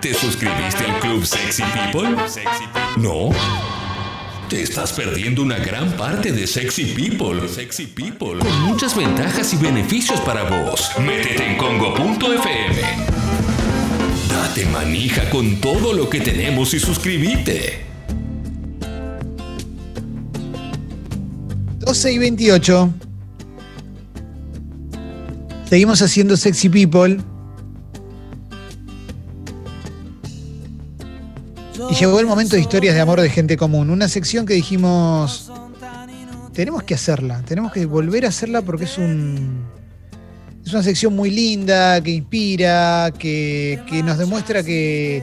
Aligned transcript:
¿Te 0.00 0.12
suscribiste 0.12 0.84
al 0.84 1.00
Club 1.00 1.24
Sexy 1.24 1.62
People? 1.62 2.16
¿No? 2.98 3.30
Te 4.48 4.62
estás 4.62 4.92
perdiendo 4.92 5.42
una 5.42 5.58
gran 5.58 5.92
parte 5.92 6.32
de 6.32 6.46
Sexy 6.46 6.86
People. 6.86 7.48
Sexy 7.48 7.86
People. 7.86 8.38
Con 8.40 8.62
muchas 8.62 8.94
ventajas 8.96 9.52
y 9.54 9.56
beneficios 9.56 10.20
para 10.20 10.44
vos. 10.44 10.90
Métete 10.98 11.52
en 11.52 11.56
congo.fm. 11.56 12.82
Date 14.28 14.66
manija 14.66 15.30
con 15.30 15.60
todo 15.60 15.92
lo 15.92 16.10
que 16.10 16.20
tenemos 16.20 16.74
y 16.74 16.80
suscríbete. 16.80 17.86
12 21.78 22.12
y 22.12 22.18
28. 22.18 22.94
Seguimos 25.68 26.02
haciendo 26.02 26.36
Sexy 26.36 26.68
People. 26.68 27.18
Llegó 31.98 32.20
el 32.20 32.26
momento 32.26 32.56
de 32.56 32.62
historias 32.62 32.94
de 32.94 33.00
amor 33.00 33.20
de 33.20 33.30
gente 33.30 33.56
común. 33.56 33.88
Una 33.88 34.08
sección 34.08 34.44
que 34.44 34.54
dijimos, 34.54 35.50
tenemos 36.52 36.82
que 36.82 36.94
hacerla, 36.94 37.42
tenemos 37.42 37.72
que 37.72 37.86
volver 37.86 38.26
a 38.26 38.28
hacerla 38.28 38.62
porque 38.62 38.84
es 38.84 38.98
un... 38.98 39.64
Es 40.64 40.72
una 40.72 40.82
sección 40.82 41.14
muy 41.14 41.30
linda, 41.30 42.02
que 42.02 42.10
inspira, 42.10 43.12
que, 43.16 43.80
que 43.88 44.02
nos 44.02 44.18
demuestra 44.18 44.64
que, 44.64 45.22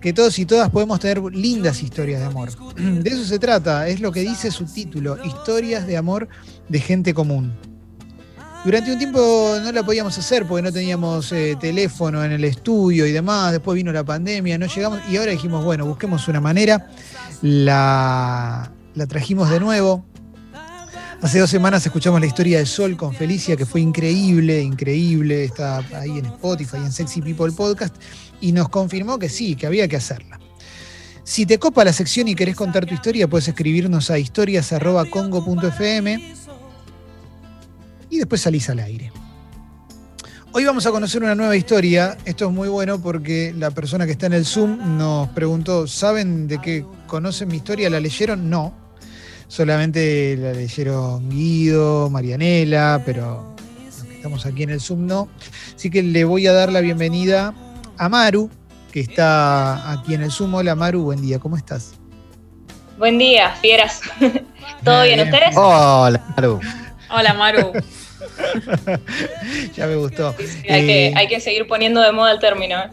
que 0.00 0.14
todos 0.14 0.38
y 0.38 0.46
todas 0.46 0.70
podemos 0.70 0.98
tener 0.98 1.20
lindas 1.22 1.82
historias 1.82 2.20
de 2.20 2.26
amor. 2.26 2.48
De 2.76 3.10
eso 3.10 3.22
se 3.24 3.38
trata, 3.38 3.86
es 3.86 4.00
lo 4.00 4.10
que 4.12 4.20
dice 4.20 4.50
su 4.50 4.64
título, 4.64 5.22
Historias 5.22 5.86
de 5.86 5.98
amor 5.98 6.28
de 6.70 6.80
gente 6.80 7.12
común. 7.12 7.52
Durante 8.64 8.92
un 8.92 8.98
tiempo 8.98 9.56
no 9.62 9.70
la 9.70 9.84
podíamos 9.84 10.18
hacer 10.18 10.44
porque 10.44 10.62
no 10.62 10.72
teníamos 10.72 11.30
eh, 11.32 11.56
teléfono 11.60 12.24
en 12.24 12.32
el 12.32 12.42
estudio 12.44 13.06
y 13.06 13.12
demás. 13.12 13.52
Después 13.52 13.76
vino 13.76 13.92
la 13.92 14.02
pandemia, 14.04 14.58
no 14.58 14.66
llegamos. 14.66 15.00
Y 15.08 15.16
ahora 15.16 15.30
dijimos, 15.30 15.64
bueno, 15.64 15.86
busquemos 15.86 16.26
una 16.28 16.40
manera. 16.40 16.88
La, 17.40 18.70
la 18.94 19.06
trajimos 19.06 19.48
de 19.48 19.60
nuevo. 19.60 20.04
Hace 21.22 21.38
dos 21.38 21.50
semanas 21.50 21.86
escuchamos 21.86 22.20
la 22.20 22.26
historia 22.26 22.58
de 22.58 22.66
Sol 22.66 22.96
con 22.96 23.14
Felicia, 23.14 23.56
que 23.56 23.64
fue 23.64 23.80
increíble, 23.80 24.60
increíble. 24.60 25.44
Está 25.44 25.78
ahí 25.94 26.18
en 26.18 26.26
Spotify, 26.26 26.78
en 26.78 26.90
Sexy 26.92 27.22
People 27.22 27.52
Podcast. 27.52 27.94
Y 28.40 28.50
nos 28.52 28.68
confirmó 28.68 29.18
que 29.18 29.28
sí, 29.28 29.54
que 29.54 29.66
había 29.66 29.86
que 29.86 29.96
hacerla. 29.96 30.40
Si 31.22 31.46
te 31.46 31.58
copa 31.58 31.84
la 31.84 31.92
sección 31.92 32.26
y 32.28 32.34
querés 32.34 32.56
contar 32.56 32.86
tu 32.86 32.94
historia, 32.94 33.28
puedes 33.28 33.46
escribirnos 33.48 34.10
a 34.10 34.18
historias.congo.fm 34.18 36.38
y 38.10 38.18
después 38.18 38.40
salís 38.40 38.68
al 38.70 38.80
aire. 38.80 39.12
Hoy 40.52 40.64
vamos 40.64 40.86
a 40.86 40.90
conocer 40.90 41.22
una 41.22 41.34
nueva 41.34 41.56
historia. 41.56 42.16
Esto 42.24 42.46
es 42.46 42.50
muy 42.50 42.68
bueno 42.68 43.00
porque 43.00 43.54
la 43.56 43.70
persona 43.70 44.06
que 44.06 44.12
está 44.12 44.26
en 44.26 44.32
el 44.32 44.46
Zoom 44.46 44.96
nos 44.96 45.28
preguntó, 45.28 45.86
¿saben 45.86 46.48
de 46.48 46.58
qué 46.58 46.84
conocen 47.06 47.48
mi 47.48 47.56
historia? 47.56 47.90
¿La 47.90 48.00
leyeron? 48.00 48.48
No. 48.48 48.74
Solamente 49.46 50.36
la 50.38 50.52
leyeron 50.52 51.28
Guido, 51.28 52.08
Marianela, 52.10 53.02
pero 53.04 53.54
estamos 54.10 54.46
aquí 54.46 54.62
en 54.62 54.70
el 54.70 54.80
Zoom 54.80 55.06
no. 55.06 55.28
Así 55.74 55.90
que 55.90 56.02
le 56.02 56.24
voy 56.24 56.46
a 56.46 56.52
dar 56.52 56.72
la 56.72 56.80
bienvenida 56.80 57.54
a 57.98 58.08
Maru, 58.08 58.50
que 58.90 59.00
está 59.00 59.92
aquí 59.92 60.14
en 60.14 60.22
el 60.22 60.30
Zoom. 60.30 60.54
Hola 60.54 60.74
Maru, 60.74 61.02
buen 61.02 61.20
día, 61.20 61.38
¿cómo 61.38 61.56
estás? 61.56 61.92
Buen 62.98 63.18
día, 63.18 63.52
fieras. 63.60 64.00
¿Todo 64.84 65.02
bien, 65.02 65.20
ustedes? 65.20 65.54
Hola 65.56 66.24
Maru. 66.36 66.60
Hola 67.10 67.34
Maru. 67.34 67.72
ya 69.76 69.86
me 69.86 69.96
gustó. 69.96 70.34
hay, 70.38 70.86
que, 70.86 71.06
eh, 71.08 71.14
hay, 71.16 71.28
que, 71.28 71.40
seguir 71.40 71.66
poniendo 71.66 72.00
de 72.00 72.12
moda 72.12 72.32
el 72.32 72.38
término. 72.38 72.78
¿eh? 72.78 72.90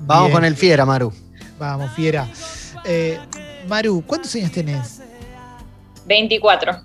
Vamos 0.00 0.32
con 0.32 0.44
el 0.44 0.56
fiera, 0.56 0.84
Maru. 0.84 1.12
Vamos, 1.58 1.90
fiera. 1.92 2.28
Eh, 2.84 3.18
Maru, 3.68 4.02
¿cuántos 4.06 4.34
años 4.34 4.52
tenés? 4.52 5.00
24. 6.06 6.82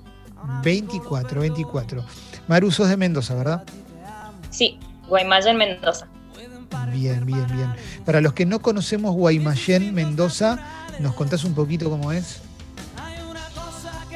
24, 0.64 1.41
24. 1.41 2.06
Maru, 2.47 2.72
sos 2.72 2.90
de 2.90 2.97
Mendoza, 2.97 3.36
¿verdad? 3.36 3.63
Sí, 4.50 4.80
Guaymallén, 5.08 5.58
Mendoza. 5.58 6.08
Bien, 6.94 7.25
bien, 7.25 7.46
bien. 7.53 7.74
Para 8.06 8.22
los 8.22 8.34
que 8.34 8.46
no 8.46 8.62
conocemos 8.62 9.16
Guaymallén, 9.16 9.94
Mendoza, 9.94 10.59
¿nos 11.00 11.13
contás 11.16 11.44
un 11.44 11.53
poquito 11.53 11.90
cómo 11.90 12.12
es? 12.12 12.42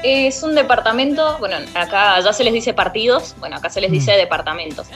Es 0.04 0.44
un 0.44 0.54
departamento, 0.54 1.38
bueno, 1.40 1.56
acá 1.76 2.20
ya 2.20 2.34
se 2.34 2.44
les 2.44 2.52
dice 2.52 2.74
partidos, 2.74 3.36
bueno, 3.40 3.56
acá 3.56 3.70
se 3.70 3.80
les 3.80 3.90
dice 3.90 4.14
mm. 4.14 4.18
departamentos. 4.18 4.88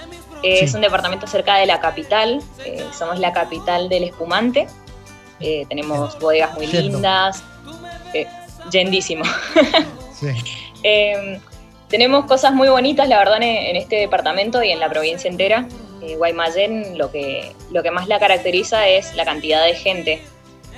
Es 0.44 0.74
un 0.74 0.82
departamento 0.82 1.26
cerca 1.28 1.56
de 1.56 1.66
la 1.66 1.80
capital, 1.80 2.42
eh, 2.66 2.86
somos 2.98 3.18
la 3.18 3.32
capital 3.32 3.88
del 3.88 4.04
espumante, 4.04 4.68
eh, 5.40 5.66
tenemos 5.70 6.20
bodegas 6.20 6.54
muy 6.56 6.68
lindas, 6.68 7.42
eh, 8.14 8.28
yendísimo. 8.70 9.24
Em, 10.84 11.40
tenemos 11.90 12.26
cosas 12.26 12.54
muy 12.54 12.70
bonitas, 12.70 13.08
la 13.08 13.18
verdad, 13.18 13.38
en, 13.42 13.76
este 13.76 13.98
departamento 13.98 14.64
y 14.64 14.72
en 14.72 14.80
la 14.80 14.90
provincia 14.90 15.30
entera. 15.30 15.68
Guaymallén 16.18 16.98
lo 16.98 17.12
que, 17.12 17.56
lo 17.72 17.84
que 17.84 17.92
más 17.92 18.08
la 18.08 18.20
caracteriza 18.20 18.88
es 18.88 19.16
la 19.16 19.26
cantidad 19.26 19.64
de 19.64 19.76
gente 19.76 20.22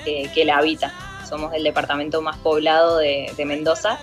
que 0.05 0.45
la 0.45 0.57
habita 0.57 0.93
somos 1.29 1.53
el 1.53 1.63
departamento 1.63 2.21
más 2.21 2.37
poblado 2.37 2.97
de, 2.97 3.31
Mendoza. 3.45 3.99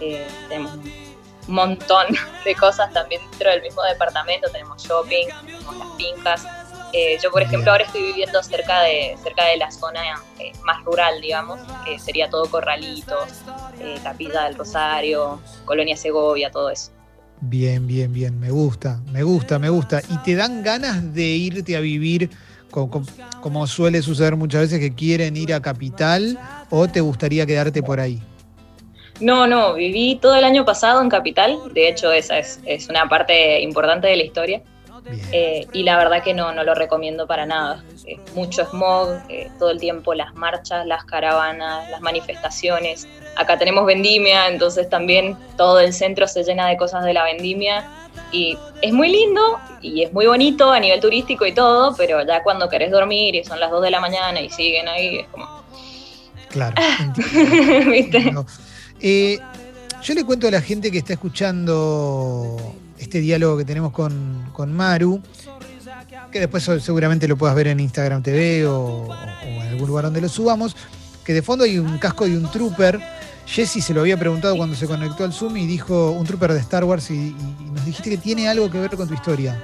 Eh, 0.00 0.26
tenemos 0.48 0.72
un 0.74 1.54
montón 1.54 2.06
de 2.44 2.54
cosas 2.54 2.92
también 2.92 3.20
dentro 3.30 3.50
del 3.50 3.62
mismo 3.62 3.82
departamento, 3.82 4.48
tenemos 4.50 4.82
shopping, 4.82 5.26
tenemos 5.44 5.76
las 5.76 5.96
fincas. 5.96 6.46
Eh, 6.92 7.18
yo, 7.22 7.30
por 7.30 7.42
ejemplo, 7.42 7.70
ahora 7.70 7.84
estoy 7.84 8.02
viviendo 8.02 8.42
cerca 8.42 8.80
de, 8.82 9.16
cerca 9.22 9.44
de 9.44 9.58
la 9.58 9.70
zona 9.70 10.00
eh, 10.38 10.52
más 10.64 10.82
rural, 10.84 11.20
digamos, 11.20 11.60
que 11.84 11.98
sería 11.98 12.30
todo 12.30 12.50
Corralitos, 12.50 13.28
Capilla 14.02 14.44
del 14.44 14.54
Rosario, 14.56 15.40
Colonia 15.66 15.96
Segovia, 15.96 16.50
todo 16.50 16.70
eso. 16.70 16.90
Bien, 17.40 17.86
bien, 17.86 18.12
bien, 18.12 18.40
me 18.40 18.50
gusta, 18.50 19.00
me 19.12 19.22
gusta, 19.22 19.58
me 19.58 19.68
gusta. 19.68 20.02
¿Y 20.08 20.16
te 20.18 20.34
dan 20.34 20.62
ganas 20.62 21.14
de 21.14 21.24
irte 21.24 21.76
a 21.76 21.80
vivir 21.80 22.30
como, 22.70 23.66
suele 23.66 24.02
suceder 24.02 24.36
muchas 24.36 24.62
veces 24.62 24.80
que 24.80 24.94
quieren 24.94 25.36
ir 25.36 25.54
a 25.54 25.60
Capital 25.60 26.38
o 26.70 26.88
te 26.88 27.00
gustaría 27.00 27.46
quedarte 27.46 27.82
por 27.82 28.00
ahí? 28.00 28.22
No, 29.20 29.46
no, 29.46 29.74
viví 29.74 30.16
todo 30.16 30.34
el 30.36 30.44
año 30.44 30.64
pasado 30.64 31.02
en 31.02 31.08
Capital, 31.08 31.58
de 31.72 31.88
hecho 31.88 32.12
esa 32.12 32.38
es, 32.38 32.60
una 32.88 33.08
parte 33.08 33.60
importante 33.60 34.06
de 34.06 34.16
la 34.16 34.22
historia. 34.22 34.62
Eh, 35.32 35.66
y 35.72 35.84
la 35.84 35.96
verdad 35.96 36.22
que 36.22 36.34
no, 36.34 36.52
no 36.52 36.64
lo 36.64 36.74
recomiendo 36.74 37.26
para 37.26 37.46
nada. 37.46 37.82
mucho 38.34 38.66
smog, 38.66 39.08
eh, 39.30 39.50
todo 39.58 39.70
el 39.70 39.80
tiempo 39.80 40.12
las 40.12 40.34
marchas, 40.34 40.86
las 40.86 41.04
caravanas, 41.04 41.88
las 41.90 42.00
manifestaciones. 42.00 43.08
Acá 43.36 43.56
tenemos 43.56 43.86
vendimia, 43.86 44.48
entonces 44.48 44.88
también 44.90 45.36
todo 45.56 45.80
el 45.80 45.92
centro 45.94 46.28
se 46.28 46.44
llena 46.44 46.68
de 46.68 46.76
cosas 46.76 47.04
de 47.04 47.14
la 47.14 47.24
vendimia 47.24 47.88
y 48.32 48.58
es 48.82 48.92
muy 48.92 49.08
lindo 49.08 49.58
y 49.80 50.02
es 50.02 50.12
muy 50.12 50.26
bonito 50.26 50.70
a 50.70 50.80
nivel 50.80 51.00
turístico 51.00 51.46
y 51.46 51.52
todo, 51.52 51.94
pero 51.96 52.24
ya 52.26 52.42
cuando 52.42 52.68
querés 52.68 52.90
dormir 52.90 53.34
y 53.34 53.44
son 53.44 53.60
las 53.60 53.70
2 53.70 53.82
de 53.82 53.90
la 53.90 54.00
mañana 54.00 54.40
y 54.40 54.50
siguen 54.50 54.88
ahí, 54.88 55.20
es 55.20 55.28
como... 55.28 55.64
Claro. 56.50 56.74
¿Viste? 57.90 58.32
Eh, 59.00 59.38
yo 60.02 60.14
le 60.14 60.24
cuento 60.24 60.48
a 60.48 60.50
la 60.50 60.60
gente 60.60 60.90
que 60.90 60.98
está 60.98 61.14
escuchando 61.14 62.56
este 62.98 63.20
diálogo 63.20 63.58
que 63.58 63.64
tenemos 63.64 63.92
con, 63.92 64.50
con 64.52 64.72
Maru, 64.72 65.22
que 66.30 66.40
después 66.40 66.64
seguramente 66.80 67.26
lo 67.26 67.36
puedas 67.36 67.56
ver 67.56 67.68
en 67.68 67.80
Instagram 67.80 68.22
TV 68.22 68.66
o, 68.66 69.08
o 69.08 69.14
en 69.44 69.68
algún 69.68 69.88
lugar 69.88 70.04
donde 70.04 70.20
lo 70.20 70.28
subamos, 70.28 70.76
que 71.24 71.32
de 71.32 71.42
fondo 71.42 71.64
hay 71.64 71.78
un 71.78 71.98
casco 71.98 72.26
de 72.26 72.36
un 72.36 72.50
trooper 72.50 73.00
Jesse 73.48 73.82
se 73.82 73.94
lo 73.94 74.02
había 74.02 74.18
preguntado 74.18 74.56
cuando 74.56 74.76
se 74.76 74.86
conectó 74.86 75.24
al 75.24 75.32
Zoom 75.32 75.56
y 75.56 75.66
dijo 75.66 76.10
un 76.10 76.26
trooper 76.26 76.52
de 76.52 76.60
Star 76.60 76.84
Wars 76.84 77.10
y, 77.10 77.34
nos 77.72 77.84
dijiste 77.86 78.10
que 78.10 78.18
tiene 78.18 78.48
algo 78.48 78.70
que 78.70 78.78
ver 78.78 78.94
con 78.94 79.08
tu 79.08 79.14
historia. 79.14 79.58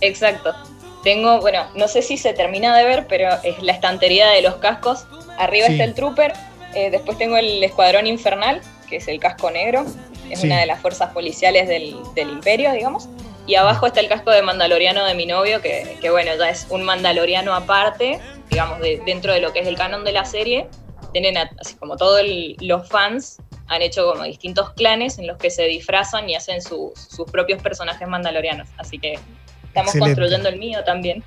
Exacto. 0.00 0.54
Tengo, 1.02 1.40
bueno, 1.40 1.66
no 1.74 1.88
sé 1.88 2.02
si 2.02 2.16
se 2.16 2.32
termina 2.32 2.76
de 2.76 2.84
ver, 2.84 3.06
pero 3.08 3.28
es 3.42 3.60
la 3.62 3.72
estantería 3.72 4.28
de 4.28 4.42
los 4.42 4.54
cascos. 4.56 5.06
Arriba 5.38 5.66
está 5.66 5.84
el 5.84 5.94
trooper, 5.94 6.32
eh, 6.74 6.90
después 6.90 7.18
tengo 7.18 7.36
el 7.36 7.62
escuadrón 7.62 8.06
infernal, 8.06 8.60
que 8.88 8.96
es 8.96 9.08
el 9.08 9.18
casco 9.20 9.50
negro, 9.50 9.84
es 10.30 10.42
una 10.42 10.60
de 10.60 10.66
las 10.66 10.80
fuerzas 10.80 11.12
policiales 11.12 11.68
del, 11.68 11.96
imperio, 12.16 12.72
digamos. 12.72 13.08
Y 13.46 13.56
abajo 13.56 13.86
está 13.86 14.00
el 14.00 14.08
casco 14.08 14.30
de 14.30 14.42
mandaloriano 14.42 15.04
de 15.04 15.14
mi 15.14 15.26
novio, 15.26 15.60
que, 15.60 15.98
bueno, 16.10 16.30
ya 16.38 16.48
es 16.48 16.66
un 16.70 16.82
mandaloriano 16.82 17.54
aparte, 17.54 18.18
digamos, 18.50 18.78
dentro 19.04 19.32
de 19.32 19.40
lo 19.40 19.52
que 19.52 19.60
es 19.60 19.66
el 19.66 19.76
canon 19.76 20.04
de 20.04 20.12
la 20.12 20.24
serie, 20.24 20.66
tienen 21.12 21.36
así 21.36 21.76
como 21.76 21.96
todos 21.96 22.22
los 22.60 22.88
fans 22.88 23.38
han 23.66 23.82
hecho 23.82 24.10
como 24.10 24.24
distintos 24.24 24.72
clanes 24.72 25.18
en 25.18 25.26
los 25.26 25.38
que 25.38 25.50
se 25.50 25.64
disfrazan 25.64 26.28
y 26.28 26.34
hacen 26.34 26.60
sus 26.60 26.92
propios 27.30 27.62
personajes 27.62 28.06
mandalorianos. 28.06 28.68
Así 28.78 28.98
que 28.98 29.18
estamos 29.64 29.94
construyendo 29.96 30.48
el 30.48 30.58
mío 30.58 30.82
también. 30.84 31.22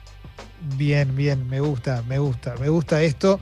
Bien, 0.76 1.16
bien, 1.16 1.48
me 1.48 1.60
gusta, 1.60 2.04
me 2.08 2.20
gusta, 2.20 2.56
me 2.60 2.70
gusta 2.70 3.02
esto. 3.02 3.40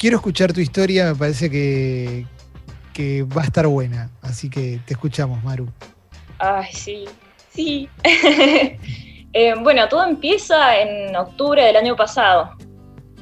Quiero 0.00 0.16
escuchar 0.16 0.54
tu 0.54 0.60
historia, 0.60 1.12
me 1.12 1.14
parece 1.14 1.50
que, 1.50 2.24
que 2.94 3.22
va 3.22 3.42
a 3.42 3.44
estar 3.44 3.66
buena. 3.66 4.10
Así 4.22 4.48
que 4.48 4.80
te 4.86 4.94
escuchamos, 4.94 5.44
Maru. 5.44 5.68
Ay, 6.38 6.72
sí, 6.72 7.04
sí. 7.50 7.88
Eh, 9.32 9.54
bueno, 9.60 9.88
todo 9.88 10.04
empieza 10.08 10.76
en 10.80 11.14
octubre 11.14 11.64
del 11.64 11.76
año 11.76 11.94
pasado. 11.94 12.50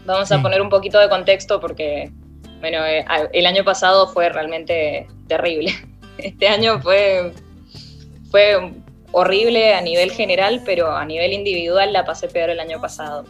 Vamos 0.07 0.33
a 0.33 0.41
poner 0.41 0.63
un 0.63 0.71
poquito 0.71 0.99
de 0.99 1.07
contexto 1.07 1.61
porque, 1.61 2.11
bueno, 2.61 2.83
eh, 2.87 3.05
el 3.35 3.45
año 3.45 3.63
pasado 3.63 4.09
fue 4.09 4.31
realmente 4.31 5.07
terrible. 5.27 5.71
Este 6.17 6.49
año 6.49 6.81
fue, 6.81 7.35
fue 8.31 8.73
horrible 9.13 9.75
a 9.75 9.83
nivel 9.83 10.11
general, 10.11 10.63
pero 10.65 10.91
a 10.91 11.05
nivel 11.05 11.35
individual 11.35 11.93
la 11.93 12.07
pasé 12.07 12.27
peor 12.29 12.49
el 12.49 12.61
año 12.61 12.81
pasado. 12.81 13.27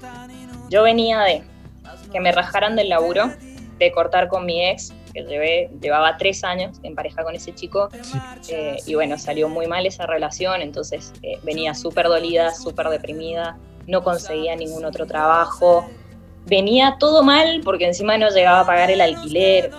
Yo 0.70 0.84
venía 0.84 1.18
de 1.22 1.42
que 2.10 2.20
me 2.20 2.32
rajaran 2.32 2.76
del 2.76 2.88
laburo, 2.88 3.30
de 3.78 3.92
cortar 3.92 4.28
con 4.28 4.44
mi 4.44 4.64
ex, 4.64 4.92
que 5.12 5.22
llevé, 5.22 5.70
llevaba 5.80 6.16
tres 6.16 6.44
años 6.44 6.78
en 6.82 6.94
pareja 6.94 7.22
con 7.22 7.34
ese 7.34 7.54
chico, 7.54 7.88
eh, 8.48 8.76
y 8.86 8.94
bueno, 8.94 9.18
salió 9.18 9.48
muy 9.48 9.66
mal 9.66 9.86
esa 9.86 10.06
relación, 10.06 10.60
entonces 10.62 11.12
eh, 11.22 11.38
venía 11.42 11.74
súper 11.74 12.06
dolida, 12.06 12.54
súper 12.54 12.88
deprimida, 12.88 13.56
no 13.86 14.02
conseguía 14.02 14.56
ningún 14.56 14.84
otro 14.84 15.06
trabajo, 15.06 15.86
venía 16.46 16.96
todo 16.98 17.22
mal 17.22 17.60
porque 17.64 17.86
encima 17.86 18.18
no 18.18 18.30
llegaba 18.30 18.60
a 18.60 18.66
pagar 18.66 18.90
el 18.90 19.00
alquiler, 19.00 19.70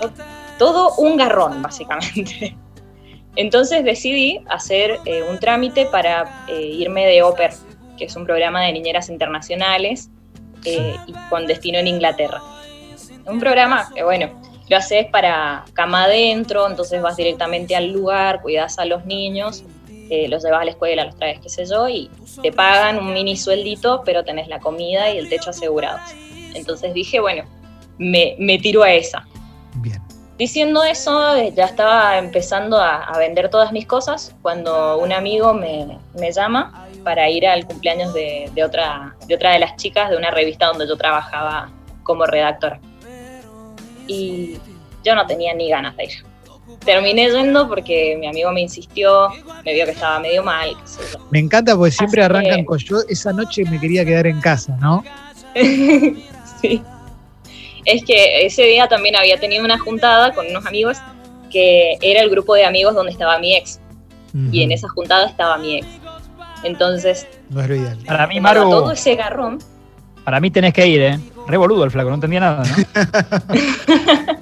todo 0.57 0.95
un 0.95 1.17
garrón 1.17 1.61
básicamente. 1.61 2.55
Entonces 3.35 3.83
decidí 3.85 4.41
hacer 4.49 4.99
eh, 5.05 5.23
un 5.23 5.39
trámite 5.39 5.85
para 5.85 6.45
irme 6.49 7.05
de 7.05 7.21
OPER, 7.21 7.51
que 7.97 8.05
es 8.05 8.15
un 8.15 8.25
programa 8.25 8.61
de 8.63 8.73
niñeras 8.73 9.09
internacionales, 9.09 10.09
y 10.65 11.13
con 11.29 11.45
destino 11.47 11.79
en 11.79 11.87
Inglaterra. 11.87 12.41
Un 13.25 13.39
programa 13.39 13.89
que, 13.93 14.03
bueno, 14.03 14.41
lo 14.69 14.77
haces 14.77 15.07
para 15.07 15.65
cama 15.73 16.05
adentro, 16.05 16.67
entonces 16.67 17.01
vas 17.01 17.17
directamente 17.17 17.75
al 17.75 17.91
lugar, 17.91 18.41
cuidas 18.41 18.77
a 18.79 18.85
los 18.85 19.05
niños, 19.05 19.63
eh, 20.09 20.27
los 20.27 20.43
llevas 20.43 20.61
a 20.61 20.65
la 20.65 20.71
escuela, 20.71 21.05
los 21.05 21.15
traes, 21.15 21.39
qué 21.39 21.49
sé 21.49 21.65
yo, 21.65 21.87
y 21.89 22.09
te 22.41 22.51
pagan 22.51 22.97
un 22.97 23.13
mini 23.13 23.35
sueldito, 23.35 24.01
pero 24.05 24.23
tenés 24.23 24.47
la 24.47 24.59
comida 24.59 25.11
y 25.11 25.17
el 25.17 25.29
techo 25.29 25.51
asegurados. 25.51 26.01
Entonces 26.53 26.93
dije, 26.93 27.19
bueno, 27.19 27.43
me, 27.97 28.35
me 28.39 28.57
tiro 28.57 28.83
a 28.83 28.91
esa. 28.91 29.27
Bien. 29.75 30.08
Diciendo 30.39 30.83
eso, 30.85 31.37
ya 31.49 31.65
estaba 31.65 32.17
empezando 32.17 32.79
a, 32.79 33.11
vender 33.19 33.49
todas 33.49 33.73
mis 33.73 33.85
cosas 33.85 34.33
cuando 34.41 34.97
un 34.97 35.11
amigo 35.11 35.53
me, 35.53 35.99
me 36.17 36.31
llama 36.31 36.87
para 37.03 37.29
ir 37.29 37.45
al 37.45 37.65
cumpleaños 37.65 38.13
de, 38.13 38.49
de, 38.55 38.63
otra, 38.63 39.17
de 39.27 39.35
otra 39.35 39.51
de 39.51 39.59
las 39.59 39.75
chicas 39.75 40.09
de 40.09 40.15
una 40.15 40.31
revista 40.31 40.67
donde 40.67 40.87
yo 40.87 40.95
trabajaba 40.95 41.69
como 42.03 42.25
redactora 42.25 42.79
y 44.07 44.57
yo 45.03 45.13
no 45.13 45.27
tenía 45.27 45.53
ni 45.53 45.69
ganas 45.69 45.95
de 45.97 46.05
ir. 46.05 46.11
Terminé 46.85 47.29
yendo 47.29 47.67
porque 47.67 48.15
mi 48.17 48.27
amigo 48.27 48.51
me 48.53 48.61
insistió, 48.61 49.29
me 49.65 49.73
vio 49.73 49.85
que 49.85 49.91
estaba 49.91 50.19
medio 50.21 50.41
mal. 50.41 50.69
Me 51.31 51.39
encanta 51.39 51.75
porque 51.75 51.91
siempre 51.91 52.23
arrancan 52.23 52.63
con 52.63 52.77
yo, 52.77 52.99
esa 53.09 53.33
noche 53.33 53.65
me 53.65 53.79
quería 53.79 54.05
quedar 54.05 54.27
en 54.27 54.39
casa, 54.39 54.77
¿no? 54.79 55.03
sí. 56.61 56.81
Es 57.85 58.03
que 58.03 58.45
ese 58.45 58.63
día 58.63 58.87
también 58.87 59.15
había 59.15 59.39
tenido 59.39 59.63
una 59.63 59.79
juntada 59.79 60.33
con 60.33 60.47
unos 60.47 60.65
amigos 60.65 60.97
que 61.49 61.97
era 62.01 62.21
el 62.21 62.29
grupo 62.29 62.55
de 62.55 62.65
amigos 62.65 62.95
donde 62.95 63.11
estaba 63.11 63.39
mi 63.39 63.55
ex. 63.55 63.79
Y 64.51 64.61
en 64.61 64.71
esa 64.71 64.87
juntada 64.89 65.27
estaba 65.27 65.57
mi 65.57 65.77
ex. 65.77 65.87
Entonces, 66.63 67.27
no 67.49 67.61
es 67.61 67.69
lo 67.69 67.75
ideal. 67.75 67.97
Para 68.05 68.27
mí, 68.27 68.39
Maru, 68.39 68.69
todo 68.69 68.91
ese 68.91 69.15
garrón. 69.15 69.59
Para 70.23 70.39
mí 70.39 70.51
tenés 70.51 70.73
que 70.73 70.85
ir, 70.85 71.01
¿eh? 71.01 71.19
Revoludo 71.47 71.83
el 71.83 71.91
flaco, 71.91 72.09
no 72.09 72.15
entendía 72.15 72.41
nada, 72.41 72.63
¿no? 72.63 72.75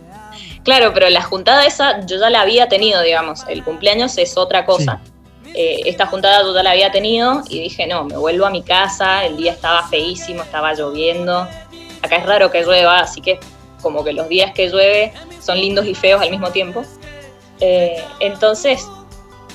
claro, 0.63 0.91
pero 0.93 1.09
la 1.09 1.21
juntada 1.21 1.65
esa 1.65 2.05
yo 2.05 2.19
ya 2.19 2.29
la 2.29 2.41
había 2.41 2.67
tenido, 2.67 3.01
digamos. 3.01 3.45
El 3.47 3.63
cumpleaños 3.63 4.17
es 4.17 4.35
otra 4.35 4.65
cosa. 4.65 4.99
Eh, 5.53 5.81
esta 5.85 6.05
juntada 6.07 6.43
yo 6.43 6.53
ya 6.53 6.63
la 6.63 6.71
había 6.71 6.91
tenido 6.91 7.41
y 7.49 7.59
dije, 7.61 7.87
no, 7.87 8.03
me 8.03 8.17
vuelvo 8.17 8.45
a 8.45 8.49
mi 8.49 8.63
casa, 8.63 9.25
el 9.25 9.37
día 9.37 9.53
estaba 9.53 9.87
feísimo, 9.87 10.43
estaba 10.43 10.73
lloviendo. 10.73 11.47
Acá 12.07 12.15
es 12.15 12.25
raro 12.25 12.49
que 12.49 12.63
llueva, 12.63 12.99
así 12.99 13.19
que 13.19 13.37
como 13.81 14.01
que 14.03 14.13
los 14.13 14.29
días 14.29 14.53
que 14.53 14.69
llueve 14.69 15.11
son 15.41 15.57
lindos 15.57 15.85
y 15.85 15.93
feos 15.93 16.21
al 16.21 16.31
mismo 16.31 16.51
tiempo. 16.51 16.85
Eh, 17.59 18.01
entonces 18.21 18.87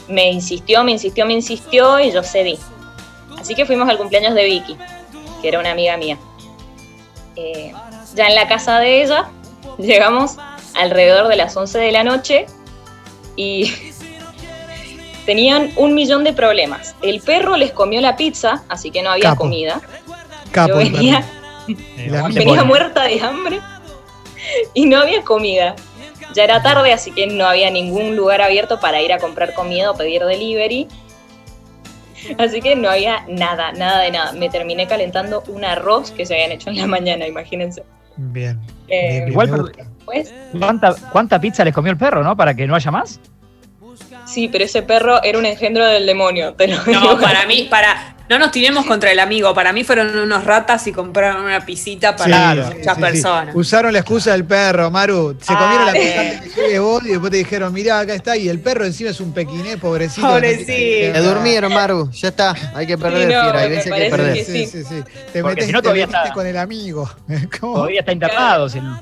me 0.07 0.31
insistió, 0.31 0.85
me 0.85 0.93
insistió, 0.93 1.25
me 1.25 1.33
insistió 1.33 1.99
y 1.99 2.13
yo 2.13 2.23
cedí. 2.23 2.59
Así 3.39 3.55
que 3.55 3.65
fuimos 3.65 3.89
al 3.89 3.97
cumpleaños 3.97 4.35
de 4.35 4.45
Vicky, 4.45 4.77
que 5.41 5.49
era 5.49 5.59
una 5.59 5.71
amiga 5.71 5.97
mía. 5.97 6.19
Eh, 7.37 7.73
ya 8.15 8.27
en 8.27 8.35
la 8.35 8.47
casa 8.47 8.79
de 8.81 9.03
ella 9.03 9.31
llegamos 9.79 10.37
alrededor 10.75 11.29
de 11.29 11.37
las 11.37 11.57
11 11.57 11.79
de 11.79 11.93
la 11.93 12.05
noche 12.05 12.45
y 13.35 13.73
tenían 15.25 15.73
un 15.77 15.95
millón 15.95 16.23
de 16.23 16.35
problemas. 16.35 16.95
El 17.01 17.23
perro 17.23 17.57
les 17.57 17.73
comió 17.73 18.03
la 18.03 18.15
pizza, 18.17 18.63
así 18.69 18.91
que 18.91 19.03
no 19.03 19.11
había 19.11 19.37
comida. 19.37 19.81
Yo 20.55 20.77
venía, 20.77 21.25
venía 22.35 22.65
muerta 22.65 23.05
de 23.05 23.21
hambre 23.21 23.61
y 24.75 24.87
no 24.87 24.99
había 24.99 25.23
comida. 25.23 25.75
Ya 26.35 26.45
era 26.45 26.63
tarde, 26.63 26.93
así 26.93 27.11
que 27.11 27.27
no 27.27 27.47
había 27.47 27.71
ningún 27.71 28.17
lugar 28.17 28.41
abierto 28.41 28.81
para 28.81 29.03
ir 29.03 29.13
a 29.13 29.19
comprar 29.19 29.53
comida 29.55 29.91
o 29.91 29.97
pedir 29.97 30.23
delivery. 30.25 30.89
Así 32.39 32.61
que 32.61 32.77
no 32.77 32.89
había 32.89 33.25
nada, 33.29 33.73
nada 33.73 34.01
de 34.03 34.11
nada. 34.13 34.33
Me 34.33 34.49
terminé 34.49 34.87
calentando 34.87 35.43
un 35.49 35.65
arroz 35.65 36.11
que 36.11 36.25
se 36.25 36.35
habían 36.35 36.53
hecho 36.53 36.71
en 36.71 36.79
la 36.79 36.87
mañana, 36.87 37.27
imagínense. 37.27 37.83
Bien. 38.17 38.61
Eh, 38.89 39.27
igual, 39.29 39.73
pues, 40.05 40.33
¿cuánta, 40.59 40.95
¿cuánta 41.11 41.41
pizza 41.41 41.65
les 41.65 41.75
comió 41.75 41.93
el 41.93 41.99
perro, 41.99 42.23
no? 42.23 42.37
Para 42.37 42.55
que 42.55 42.67
no 42.67 42.75
haya 42.75 42.91
más. 42.91 43.21
Sí, 44.27 44.49
pero 44.49 44.65
ese 44.65 44.83
perro 44.83 45.23
era 45.23 45.39
un 45.39 45.47
engendro 45.47 45.85
del 45.85 46.07
demonio, 46.07 46.55
te 46.55 46.69
lo 46.69 46.77
No, 46.87 47.19
para 47.19 47.47
mí, 47.47 47.67
para, 47.69 48.17
no 48.33 48.39
nos 48.39 48.51
tiremos 48.51 48.87
contra 48.87 49.13
el 49.13 49.21
amigo. 49.21 49.53
Para 49.53 49.73
mí 49.73 49.85
fueron 49.85 50.17
unos 50.19 50.45
ratas 50.45 50.87
y 50.87 50.93
compraron 50.93 51.45
una 51.45 51.65
pisita 51.65 52.17
para 52.17 52.55
muchas 52.55 52.99
personas. 52.99 53.55
Usaron 53.55 53.93
la 53.93 53.99
excusa 53.99 54.33
del 54.33 54.45
perro, 54.45 54.91
Maru. 54.91 55.37
Se 55.41 55.55
comieron 55.55 55.87
la 55.87 55.93
pizza 55.93 56.55
que 56.55 56.79
vos 56.79 57.05
y 57.05 57.11
después 57.11 57.31
te 57.31 57.37
dijeron, 57.37 57.73
mirá, 57.73 58.01
acá 58.01 58.15
está. 58.15 58.37
Y 58.37 58.49
el 58.49 58.61
perro 58.61 58.87
encima 58.87 59.11
es 59.11 59.21
un 59.21 59.33
pequiné, 59.33 59.77
pobrecito. 59.77 60.27
Pobrecito. 60.27 60.73
Se 60.73 61.21
durmieron, 61.21 61.73
Maru. 61.75 62.11
Ya 62.11 62.29
está. 62.29 62.55
Hay 62.75 62.87
que 62.87 62.97
perder, 62.97 63.23
sí, 63.23 63.27
fiera. 63.27 63.59
Hay 63.59 63.69
veces 63.69 63.93
que 63.93 64.11
perder. 64.11 64.45
sí, 64.45 64.67
sí, 64.67 64.85
sí. 64.85 65.03
Te 65.33 65.43
metes, 65.43 65.67
si 65.67 65.73
no, 65.73 65.83
todavía 65.83 66.05
está, 66.05 66.33
con 66.33 66.47
el 66.47 66.57
amigo. 66.57 67.11
Todavía 67.61 68.01
está 68.01 68.13
internado, 68.13 68.69
si 68.69 68.81
no. 68.81 69.01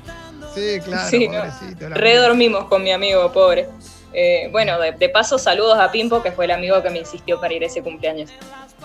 Sí, 0.55 0.81
claro, 0.85 1.09
pobrecito. 1.11 1.88
Redormimos 1.91 2.65
con 2.65 2.83
mi 2.83 2.91
amigo, 2.91 3.33
pobre. 3.33 3.69
Eh, 4.12 4.49
bueno, 4.50 4.79
de, 4.81 5.09
paso, 5.09 5.38
saludos 5.38 5.79
a 5.79 5.91
Pimpo, 5.93 6.23
que 6.23 6.33
fue 6.33 6.47
el 6.47 6.50
amigo 6.50 6.83
que 6.83 6.91
me 6.91 6.99
insistió 6.99 7.41
para 7.41 7.55
ir 7.55 7.62
a 7.62 7.67
ese 7.67 7.83
cumpleaños. 7.83 8.31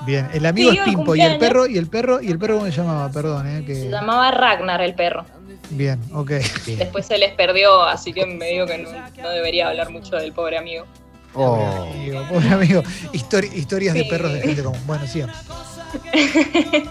Bien, 0.03 0.29
el 0.33 0.45
amigo 0.45 0.71
es 0.71 0.79
Pimpo, 0.81 1.15
y 1.15 1.21
el 1.21 1.37
perro, 1.37 1.67
y 1.67 1.77
el 1.77 1.87
perro, 1.87 2.21
y 2.21 2.29
el 2.29 2.37
perro 2.37 2.55
cómo 2.59 2.65
se 2.67 2.71
llamaba, 2.73 3.09
perdón, 3.09 3.47
eh, 3.47 3.63
Se 3.65 3.89
llamaba 3.89 4.31
Ragnar 4.31 4.81
el 4.81 4.93
perro. 4.93 5.25
Bien, 5.69 5.99
ok. 6.13 6.31
Después 6.65 7.05
se 7.05 7.17
les 7.17 7.33
perdió, 7.33 7.83
así 7.83 8.13
que 8.13 8.25
me 8.25 8.47
digo 8.47 8.65
que 8.65 8.77
no, 8.77 9.29
debería 9.29 9.67
hablar 9.69 9.89
mucho 9.89 10.15
del 10.15 10.31
pobre 10.33 10.57
amigo. 10.57 10.85
Oh. 11.33 11.57
Pobre 11.57 11.65
amigo, 11.65 12.27
pobre 12.29 12.49
amigo. 12.49 12.83
historias 13.13 13.93
de 13.93 14.05
perros 14.05 14.33
de 14.33 14.41
gente 14.41 14.63
común. 14.63 14.79
Bueno, 14.85 15.05
sí. 15.07 15.23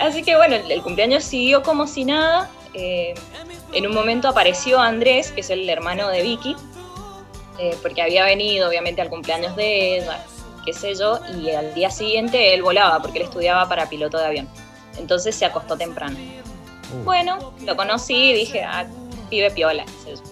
así 0.00 0.22
que 0.22 0.36
bueno, 0.36 0.56
el, 0.56 0.82
cumpleaños 0.82 1.24
siguió 1.24 1.62
como 1.62 1.86
si 1.86 2.04
nada. 2.04 2.48
Eh, 2.74 3.14
en 3.72 3.86
un 3.86 3.94
momento 3.94 4.28
apareció 4.28 4.80
Andrés, 4.80 5.32
que 5.32 5.40
es 5.40 5.50
el 5.50 5.68
hermano 5.68 6.08
de 6.08 6.22
Vicky, 6.22 6.56
eh, 7.58 7.76
porque 7.82 8.02
había 8.02 8.24
venido 8.24 8.68
obviamente 8.68 9.02
al 9.02 9.08
cumpleaños 9.08 9.56
de 9.56 9.98
ella, 9.98 10.24
qué 10.64 10.72
sé 10.72 10.94
yo, 10.94 11.20
y 11.40 11.50
al 11.50 11.74
día 11.74 11.90
siguiente 11.90 12.54
él 12.54 12.62
volaba 12.62 13.00
porque 13.00 13.18
él 13.18 13.24
estudiaba 13.24 13.68
para 13.68 13.88
piloto 13.88 14.18
de 14.18 14.26
avión. 14.26 14.48
Entonces 14.98 15.34
se 15.34 15.44
acostó 15.44 15.76
temprano. 15.76 16.18
Uh. 16.92 17.04
Bueno, 17.04 17.52
lo 17.64 17.76
conocí 17.76 18.30
y 18.30 18.34
dije, 18.34 18.62
ah, 18.62 18.86
pibe 19.30 19.50
piola, 19.50 19.84
qué 19.84 20.16
sé 20.16 20.16
yo. 20.16 20.22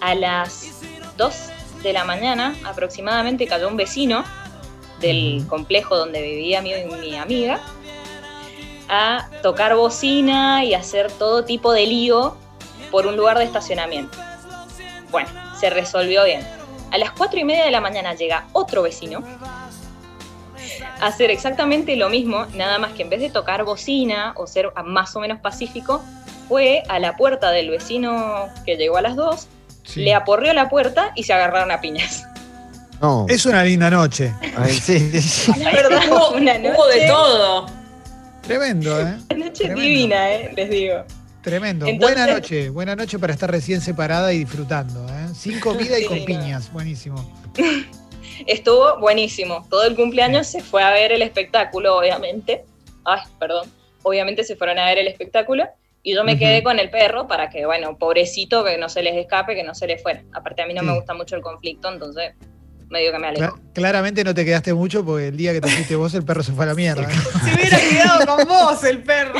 A 0.00 0.14
las 0.14 0.82
2 1.16 1.34
de 1.82 1.92
la 1.92 2.04
mañana 2.04 2.56
aproximadamente 2.64 3.46
cayó 3.46 3.68
un 3.68 3.76
vecino 3.76 4.24
del 5.00 5.46
complejo 5.48 5.96
donde 5.96 6.22
vivía 6.22 6.62
mi, 6.62 6.72
mi 7.00 7.16
amiga 7.16 7.60
a 8.88 9.28
tocar 9.42 9.74
bocina 9.76 10.64
y 10.64 10.74
hacer 10.74 11.10
todo 11.12 11.44
tipo 11.44 11.72
de 11.72 11.86
lío 11.86 12.36
por 12.90 13.06
un 13.06 13.16
lugar 13.16 13.38
de 13.38 13.44
estacionamiento. 13.44 14.16
Bueno, 15.10 15.28
se 15.58 15.70
resolvió 15.70 16.24
bien. 16.24 16.46
A 16.90 16.98
las 16.98 17.10
cuatro 17.12 17.38
y 17.40 17.44
media 17.44 17.64
de 17.64 17.70
la 17.70 17.80
mañana 17.80 18.14
llega 18.14 18.46
otro 18.52 18.82
vecino 18.82 19.22
a 21.00 21.06
hacer 21.06 21.30
exactamente 21.30 21.96
lo 21.96 22.08
mismo, 22.08 22.46
nada 22.54 22.78
más 22.78 22.92
que 22.92 23.02
en 23.02 23.10
vez 23.10 23.20
de 23.20 23.30
tocar 23.30 23.64
bocina 23.64 24.32
o 24.36 24.46
ser 24.46 24.72
más 24.84 25.14
o 25.16 25.20
menos 25.20 25.40
pacífico, 25.40 26.02
fue 26.48 26.82
a 26.88 26.98
la 26.98 27.16
puerta 27.16 27.50
del 27.50 27.70
vecino 27.70 28.48
que 28.64 28.76
llegó 28.76 28.96
a 28.96 29.02
las 29.02 29.16
dos, 29.16 29.48
le 29.96 30.14
aporrió 30.14 30.52
la 30.52 30.68
puerta 30.68 31.12
y 31.14 31.24
se 31.24 31.32
agarraron 31.32 31.70
a 31.70 31.80
piñas. 31.80 32.24
Es 33.28 33.44
una 33.44 33.62
linda 33.64 33.90
noche. 33.90 34.32
La 35.58 35.72
verdad, 35.72 36.00
una 36.34 36.58
noche. 36.58 36.72
Hubo 36.74 36.86
de 36.86 37.06
todo. 37.06 37.66
Tremendo, 38.40 39.00
¿eh? 39.00 39.16
Una 39.30 39.46
noche 39.46 39.74
divina, 39.74 40.32
¿eh? 40.32 40.52
Les 40.56 40.70
digo. 40.70 41.04
Tremendo. 41.42 41.86
buena 41.98 42.26
noche, 42.26 42.70
buena 42.70 42.96
noche 42.96 43.18
para 43.18 43.34
estar 43.34 43.50
recién 43.50 43.82
separada 43.82 44.32
y 44.32 44.38
disfrutando. 44.38 45.06
¿eh? 45.10 45.13
Sin 45.34 45.60
comida 45.60 45.98
y 46.00 46.06
con 46.06 46.24
piñas, 46.24 46.72
buenísimo. 46.72 47.16
Estuvo 48.46 48.98
buenísimo. 48.98 49.66
Todo 49.68 49.84
el 49.84 49.94
cumpleaños 49.94 50.46
se 50.46 50.60
fue 50.60 50.82
a 50.82 50.90
ver 50.90 51.12
el 51.12 51.22
espectáculo, 51.22 51.98
obviamente. 51.98 52.64
Ay, 53.04 53.20
perdón. 53.38 53.70
Obviamente 54.02 54.44
se 54.44 54.56
fueron 54.56 54.78
a 54.78 54.86
ver 54.86 54.98
el 54.98 55.08
espectáculo. 55.08 55.64
Y 56.02 56.14
yo 56.14 56.22
me 56.22 56.38
quedé 56.38 56.62
con 56.62 56.78
el 56.78 56.90
perro 56.90 57.26
para 57.26 57.48
que, 57.48 57.64
bueno, 57.64 57.96
pobrecito, 57.96 58.62
que 58.62 58.76
no 58.76 58.90
se 58.90 59.02
les 59.02 59.16
escape, 59.16 59.54
que 59.54 59.62
no 59.62 59.74
se 59.74 59.86
les 59.86 60.02
fuera. 60.02 60.22
Aparte 60.32 60.60
a 60.60 60.66
mí 60.66 60.74
no 60.74 60.82
me 60.82 60.94
gusta 60.94 61.14
mucho 61.14 61.34
el 61.34 61.40
conflicto, 61.40 61.90
entonces 61.90 62.34
medio 62.90 63.10
que 63.10 63.18
me 63.18 63.28
alejo. 63.28 63.58
claramente 63.72 64.22
no 64.22 64.34
te 64.34 64.44
quedaste 64.44 64.74
mucho 64.74 65.02
porque 65.02 65.28
el 65.28 65.36
día 65.38 65.54
que 65.54 65.62
te 65.62 65.68
fuiste 65.68 65.96
vos 65.96 66.12
el 66.12 66.22
perro 66.22 66.42
se 66.42 66.52
fue 66.52 66.64
a 66.64 66.68
la 66.68 66.74
mierda. 66.74 67.08
Si 67.44 67.54
hubiera 67.54 67.78
quedado 67.78 68.36
con 68.36 68.46
vos 68.46 68.84
el 68.84 69.02
perro. 69.02 69.32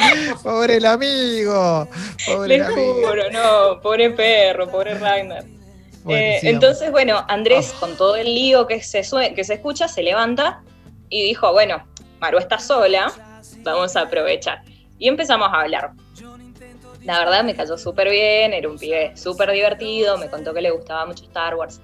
Pobre 0.43 0.77
el 0.77 0.87
amigo. 0.87 1.87
Pobre 2.27 2.59
Le 2.59 2.65
juro, 2.65 3.31
no, 3.31 3.81
pobre 3.83 4.11
perro, 4.11 4.71
pobre 4.71 4.95
Ragnar. 4.95 5.45
Eh, 6.09 6.41
entonces, 6.43 6.91
bueno, 6.91 7.25
Andrés, 7.29 7.73
ah. 7.75 7.81
con 7.81 7.97
todo 7.97 8.17
el 8.17 8.35
lío 8.35 8.67
que 8.67 8.83
se, 8.83 9.03
que 9.35 9.45
se 9.45 9.55
escucha, 9.55 9.89
se 9.89 10.03
levanta 10.03 10.63
y 11.09 11.23
dijo, 11.23 11.53
bueno, 11.53 11.87
Maru 12.21 12.39
está 12.39 12.59
sola, 12.59 13.13
vamos 13.63 13.97
a 13.97 14.03
aprovechar. 14.03 14.63
Y 14.99 15.09
empezamos 15.09 15.49
a 15.49 15.63
hablar. 15.63 15.93
La 17.03 17.19
verdad 17.19 17.45
me 17.45 17.55
cayó 17.55 17.77
súper 17.77 18.11
bien, 18.11 18.55
era 18.55 18.69
un 18.69 18.79
pibe 18.79 19.15
súper 19.17 19.51
divertido, 19.53 20.17
me 20.17 20.29
contó 20.29 20.55
que 20.55 20.63
le 20.63 20.71
gustaba 20.71 21.05
mucho 21.07 21.25
Star 21.25 21.55
Wars. 21.55 21.81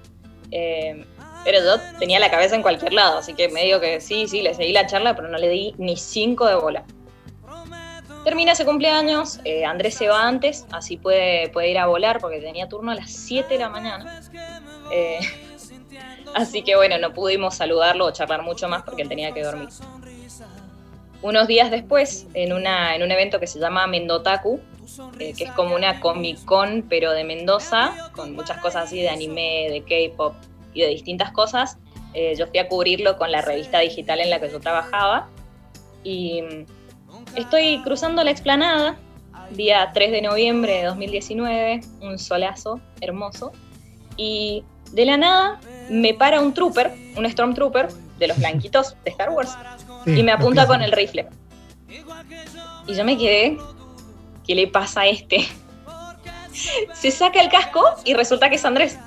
Eh, 0.49 1.05
pero 1.43 1.59
yo 1.59 1.81
tenía 1.99 2.19
la 2.19 2.29
cabeza 2.29 2.55
en 2.55 2.61
cualquier 2.61 2.93
lado, 2.93 3.19
así 3.19 3.33
que 3.33 3.49
me 3.49 3.63
digo 3.63 3.79
que 3.79 4.01
sí, 4.01 4.27
sí, 4.27 4.41
le 4.41 4.53
seguí 4.53 4.73
la 4.73 4.85
charla, 4.85 5.15
pero 5.15 5.27
no 5.27 5.37
le 5.37 5.49
di 5.49 5.73
ni 5.77 5.95
cinco 5.97 6.45
de 6.47 6.55
bola. 6.55 6.83
Termina 8.23 8.51
ese 8.51 8.65
cumpleaños, 8.65 9.39
eh, 9.45 9.65
Andrés 9.65 9.95
se 9.95 10.07
va 10.07 10.27
antes, 10.27 10.67
así 10.71 10.97
puede, 10.97 11.49
puede 11.49 11.71
ir 11.71 11.79
a 11.79 11.87
volar 11.87 12.19
porque 12.19 12.39
tenía 12.39 12.69
turno 12.69 12.91
a 12.91 12.95
las 12.95 13.09
7 13.09 13.51
de 13.51 13.59
la 13.59 13.69
mañana. 13.69 14.21
Eh, 14.91 15.19
así 16.35 16.61
que 16.61 16.75
bueno, 16.75 16.99
no 16.99 17.13
pudimos 17.13 17.55
saludarlo 17.55 18.05
o 18.05 18.11
charlar 18.11 18.43
mucho 18.43 18.67
más 18.69 18.83
porque 18.83 19.01
él 19.01 19.09
tenía 19.09 19.31
que 19.31 19.43
dormir. 19.43 19.69
Unos 21.23 21.47
días 21.47 21.71
después, 21.71 22.27
en, 22.35 22.53
una, 22.53 22.95
en 22.95 23.01
un 23.01 23.11
evento 23.11 23.39
que 23.39 23.47
se 23.47 23.59
llama 23.59 23.87
Mendotaku, 23.87 24.59
eh, 25.19 25.33
que 25.35 25.45
es 25.45 25.51
como 25.53 25.75
una 25.75 25.99
Comic 25.99 26.45
Con 26.45 26.83
pero 26.87 27.11
de 27.13 27.23
Mendoza, 27.23 28.11
con 28.15 28.35
muchas 28.35 28.59
cosas 28.59 28.85
así 28.85 29.01
de 29.01 29.09
anime, 29.09 29.67
de 29.69 29.81
K-pop, 29.81 30.35
y 30.73 30.81
de 30.81 30.87
distintas 30.87 31.31
cosas. 31.31 31.77
Yo 32.37 32.45
fui 32.47 32.59
a 32.59 32.67
cubrirlo 32.67 33.17
con 33.17 33.31
la 33.31 33.41
revista 33.41 33.79
digital 33.79 34.19
en 34.19 34.29
la 34.29 34.41
que 34.41 34.49
yo 34.49 34.59
trabajaba 34.59 35.29
y 36.03 36.43
estoy 37.35 37.81
cruzando 37.83 38.23
la 38.23 38.31
explanada, 38.31 38.97
día 39.51 39.91
3 39.93 40.11
de 40.11 40.21
noviembre 40.21 40.77
de 40.77 40.83
2019, 40.85 41.81
un 42.01 42.19
solazo 42.19 42.79
hermoso, 43.01 43.51
y 44.17 44.63
de 44.91 45.05
la 45.05 45.17
nada 45.17 45.59
me 45.89 46.13
para 46.13 46.39
un 46.39 46.53
trooper, 46.53 46.93
un 47.15 47.29
Stormtrooper 47.29 47.89
de 48.19 48.27
los 48.27 48.37
blanquitos 48.37 48.95
de 49.03 49.11
Star 49.11 49.29
Wars, 49.29 49.57
y 50.05 50.23
me 50.23 50.31
apunta 50.31 50.67
con 50.67 50.81
el 50.81 50.91
rifle. 50.91 51.27
Y 52.87 52.93
yo 52.95 53.05
me 53.05 53.17
quedé, 53.17 53.57
¿qué 54.45 54.55
le 54.55 54.67
pasa 54.67 55.01
a 55.01 55.07
este? 55.07 55.47
Se 56.93 57.11
saca 57.11 57.41
el 57.41 57.49
casco 57.49 57.83
y 58.03 58.13
resulta 58.13 58.49
que 58.49 58.55
es 58.55 58.65
Andrés. 58.65 58.97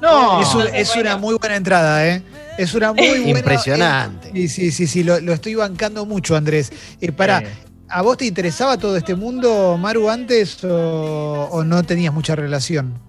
No, 0.00 0.40
es, 0.40 0.94
una 0.94 1.16
muy 1.16 1.36
buena 1.36 1.56
entrada, 1.56 2.06
¿eh? 2.06 2.22
Es 2.58 2.74
una 2.74 2.92
muy 2.92 3.08
buena. 3.08 3.38
Impresionante. 3.38 4.30
sí, 4.32 4.48
sí, 4.48 4.72
sí, 4.72 4.86
sí, 4.88 5.04
lo, 5.04 5.16
estoy 5.32 5.54
bancando 5.54 6.04
mucho, 6.04 6.34
Andrés. 6.34 6.72
Eh, 7.00 7.12
para, 7.12 7.44
¿a 7.88 8.02
vos 8.02 8.16
te 8.16 8.26
interesaba 8.26 8.76
todo 8.76 8.96
este 8.96 9.14
mundo, 9.14 9.78
Maru, 9.78 10.10
antes 10.10 10.64
o, 10.64 11.62
no 11.64 11.82
tenías 11.84 12.12
mucha 12.12 12.34
relación? 12.34 13.00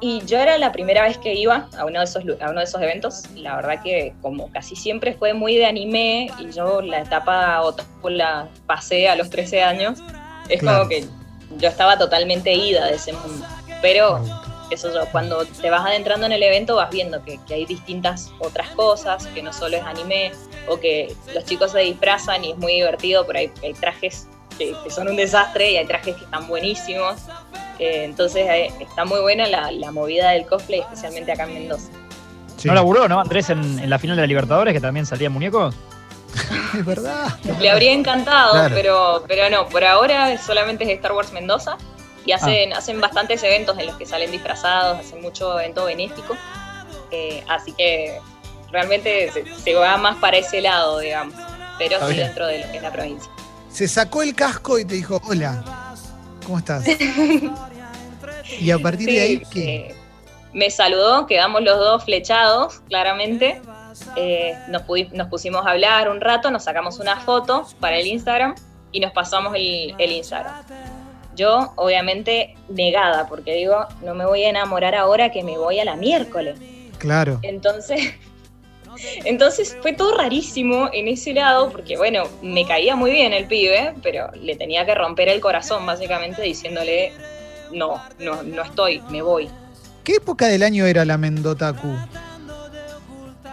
Y 0.00 0.22
yo 0.26 0.38
era 0.38 0.58
la 0.58 0.70
primera 0.70 1.02
vez 1.02 1.16
que 1.16 1.34
iba 1.34 1.68
a 1.76 1.86
uno, 1.86 1.98
de 1.98 2.04
esos, 2.04 2.22
a 2.40 2.50
uno 2.50 2.58
de 2.60 2.64
esos 2.64 2.80
eventos. 2.82 3.22
La 3.34 3.56
verdad 3.56 3.82
que 3.82 4.12
como 4.20 4.52
casi 4.52 4.76
siempre 4.76 5.14
fue 5.14 5.32
muy 5.32 5.56
de 5.56 5.64
anime 5.64 6.30
y 6.38 6.52
yo 6.52 6.82
la 6.82 7.00
etapa 7.00 7.62
la 8.04 8.48
pasé 8.66 9.08
a 9.08 9.16
los 9.16 9.30
13 9.30 9.62
años. 9.62 9.98
Es 10.50 10.62
como 10.62 10.86
que 10.88 11.06
yo 11.56 11.68
estaba 11.68 11.96
totalmente 11.96 12.52
ida 12.52 12.86
de 12.86 12.96
ese 12.96 13.14
mundo. 13.14 13.46
Pero 13.80 14.22
eso 14.70 14.92
yo, 14.92 15.06
cuando 15.10 15.44
te 15.44 15.70
vas 15.70 15.86
adentrando 15.86 16.26
en 16.26 16.32
el 16.32 16.42
evento 16.42 16.76
vas 16.76 16.90
viendo 16.90 17.22
que, 17.22 17.38
hay 17.50 17.64
distintas 17.66 18.32
otras 18.38 18.68
cosas, 18.70 19.26
que 19.28 19.42
no 19.42 19.52
solo 19.52 19.76
es 19.76 19.82
anime, 19.84 20.32
o 20.68 20.78
que 20.78 21.14
los 21.34 21.44
chicos 21.44 21.72
se 21.72 21.80
disfrazan 21.80 22.44
y 22.44 22.52
es 22.52 22.58
muy 22.58 22.74
divertido, 22.74 23.26
pero 23.26 23.38
hay, 23.38 23.72
trajes 23.74 24.28
que, 24.58 24.74
son 24.90 25.08
un 25.08 25.16
desastre 25.16 25.72
y 25.72 25.76
hay 25.76 25.86
trajes 25.86 26.16
que 26.16 26.24
están 26.24 26.46
buenísimos. 26.46 27.16
Eh, 27.78 28.04
entonces 28.04 28.46
eh, 28.48 28.72
está 28.80 29.04
muy 29.04 29.20
buena 29.20 29.46
la, 29.46 29.90
movida 29.92 30.30
del 30.30 30.46
cosplay, 30.46 30.80
especialmente 30.80 31.32
acá 31.32 31.44
en 31.44 31.54
Mendoza. 31.54 31.90
No 32.64 32.74
laburó, 32.74 33.08
¿no? 33.08 33.20
Andrés 33.20 33.50
en, 33.50 33.78
en, 33.78 33.88
la 33.88 33.98
final 33.98 34.16
de 34.16 34.22
la 34.22 34.26
Libertadores, 34.26 34.74
que 34.74 34.80
también 34.80 35.06
salía 35.06 35.30
muñecos. 35.30 35.74
es 36.74 36.84
verdad. 36.84 37.38
Le 37.60 37.70
habría 37.70 37.92
encantado, 37.92 38.68
pero, 38.74 39.24
pero 39.26 39.48
no, 39.48 39.68
por 39.68 39.84
ahora 39.84 40.36
solamente 40.38 40.84
es 40.84 40.90
Star 40.90 41.12
Wars 41.12 41.32
Mendoza 41.32 41.78
y 42.28 42.32
hacen, 42.32 42.74
ah. 42.74 42.78
hacen 42.78 43.00
bastantes 43.00 43.42
eventos 43.42 43.78
en 43.78 43.86
los 43.86 43.96
que 43.96 44.04
salen 44.04 44.30
disfrazados, 44.30 44.98
hacen 44.98 45.22
mucho 45.22 45.58
evento 45.58 45.86
benéfico. 45.86 46.36
Eh, 47.10 47.42
así 47.48 47.72
que 47.72 48.20
realmente 48.70 49.32
se, 49.64 49.74
va 49.74 49.96
más 49.96 50.16
para 50.16 50.36
ese 50.36 50.60
lado, 50.60 50.98
digamos, 50.98 51.34
pero 51.78 52.06
sí 52.06 52.16
dentro 52.16 52.46
de 52.46 52.58
lo 52.58 52.70
que 52.70 52.76
es 52.76 52.82
la 52.82 52.92
provincia. 52.92 53.32
Se 53.70 53.88
sacó 53.88 54.22
el 54.22 54.34
casco 54.34 54.78
y 54.78 54.84
te 54.84 54.96
dijo, 54.96 55.22
hola, 55.26 55.94
¿cómo 56.44 56.58
estás? 56.58 56.84
y 58.60 58.70
a 58.72 58.78
partir 58.78 59.08
de 59.08 59.20
ahí, 59.22 59.42
¿qué? 59.50 59.96
me 60.52 60.68
saludó, 60.70 61.26
quedamos 61.26 61.62
los 61.62 61.78
dos 61.78 62.04
flechados, 62.04 62.82
claramente. 62.90 63.62
Eh, 64.16 64.54
nos, 64.68 64.82
nos, 65.12 65.28
pusimos 65.28 65.66
a 65.66 65.70
hablar 65.70 66.10
un 66.10 66.20
rato, 66.20 66.50
nos 66.50 66.64
sacamos 66.64 66.98
una 66.98 67.20
foto 67.20 67.66
para 67.80 67.96
el 67.96 68.06
Instagram 68.06 68.54
y 68.92 69.00
nos 69.00 69.12
pasamos 69.12 69.54
el, 69.54 69.94
el 69.96 70.12
Instagram. 70.12 70.97
Yo, 71.38 71.72
obviamente, 71.76 72.56
negada, 72.68 73.28
porque 73.28 73.54
digo, 73.54 73.86
no 74.02 74.12
me 74.12 74.26
voy 74.26 74.42
a 74.42 74.48
enamorar 74.48 74.96
ahora 74.96 75.30
que 75.30 75.44
me 75.44 75.56
voy 75.56 75.78
a 75.78 75.84
la 75.84 75.94
miércoles. 75.94 76.58
Claro. 76.98 77.38
Entonces, 77.42 78.12
entonces 79.24 79.76
fue 79.80 79.92
todo 79.92 80.18
rarísimo 80.18 80.90
en 80.92 81.06
ese 81.06 81.32
lado, 81.32 81.70
porque 81.70 81.96
bueno, 81.96 82.24
me 82.42 82.66
caía 82.66 82.96
muy 82.96 83.12
bien 83.12 83.32
el 83.32 83.46
pibe, 83.46 83.94
pero 84.02 84.32
le 84.32 84.56
tenía 84.56 84.84
que 84.84 84.96
romper 84.96 85.28
el 85.28 85.40
corazón, 85.40 85.86
básicamente, 85.86 86.42
diciéndole, 86.42 87.12
no, 87.70 88.02
no, 88.18 88.42
no 88.42 88.62
estoy, 88.62 89.00
me 89.08 89.22
voy. 89.22 89.48
¿Qué 90.02 90.16
época 90.16 90.48
del 90.48 90.64
año 90.64 90.86
era 90.86 91.04
la 91.04 91.18
Mendotaku? 91.18 91.94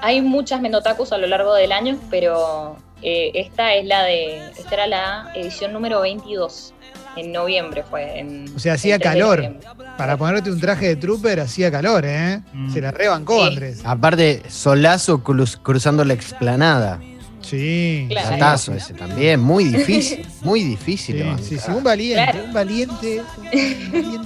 Hay 0.01 0.21
muchas 0.21 0.59
Mendotakus 0.59 1.11
a 1.11 1.19
lo 1.19 1.27
largo 1.27 1.53
del 1.53 1.71
año, 1.71 1.99
pero 2.09 2.77
eh, 3.03 3.29
esta 3.35 3.75
es 3.75 3.85
la 3.85 4.01
de, 4.05 4.37
esta 4.57 4.73
era 4.73 4.87
la 4.87 5.31
edición 5.35 5.71
número 5.71 6.01
22 6.01 6.73
en 7.17 7.31
noviembre 7.31 7.83
fue. 7.89 8.19
En, 8.19 8.45
o 8.55 8.59
sea, 8.59 8.73
hacía 8.73 8.99
calor. 8.99 9.57
Para 9.97 10.17
ponerte 10.17 10.51
un 10.51 10.59
traje 10.59 10.87
de 10.87 10.95
trooper 10.95 11.39
hacía 11.39 11.71
calor, 11.71 12.03
¿eh? 12.05 12.41
Mm. 12.53 12.73
Se 12.73 12.81
la 12.81 12.91
rebancó, 12.91 13.43
Andrés. 13.43 13.81
Aparte, 13.83 14.43
solazo 14.49 15.23
cruzando 15.23 16.03
la 16.03 16.13
explanada. 16.13 16.99
Sí. 17.41 18.07
Claro. 18.09 18.73
ese 18.73 18.93
también, 18.93 19.39
muy 19.39 19.65
difícil, 19.65 20.25
muy 20.41 20.63
difícil. 20.63 21.23
Sí, 21.41 21.57
sí, 21.59 21.71
un 21.71 21.83
valiente, 21.83 22.41
un 22.41 22.53
valiente, 22.53 23.21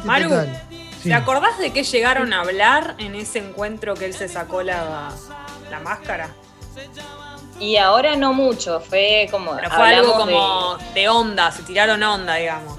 Maru, 0.05 0.29
¿Te 1.03 1.13
acordás 1.13 1.57
de 1.59 1.71
qué 1.71 1.83
llegaron 1.83 2.33
a 2.33 2.41
hablar 2.41 2.95
en 2.99 3.15
ese 3.15 3.39
encuentro 3.39 3.93
que 3.93 4.05
él 4.05 4.13
se 4.13 4.27
sacó 4.27 4.63
la, 4.63 5.09
la 5.69 5.79
máscara? 5.79 6.29
Y 7.59 7.75
ahora 7.75 8.15
no 8.15 8.33
mucho, 8.33 8.79
fue 8.79 9.27
como. 9.29 9.55
Pero 9.55 9.69
fue 9.69 9.95
algo 9.95 10.13
como 10.13 10.77
de... 10.93 11.09
onda, 11.09 11.51
se 11.51 11.63
tiraron 11.63 12.01
onda, 12.01 12.35
digamos. 12.35 12.77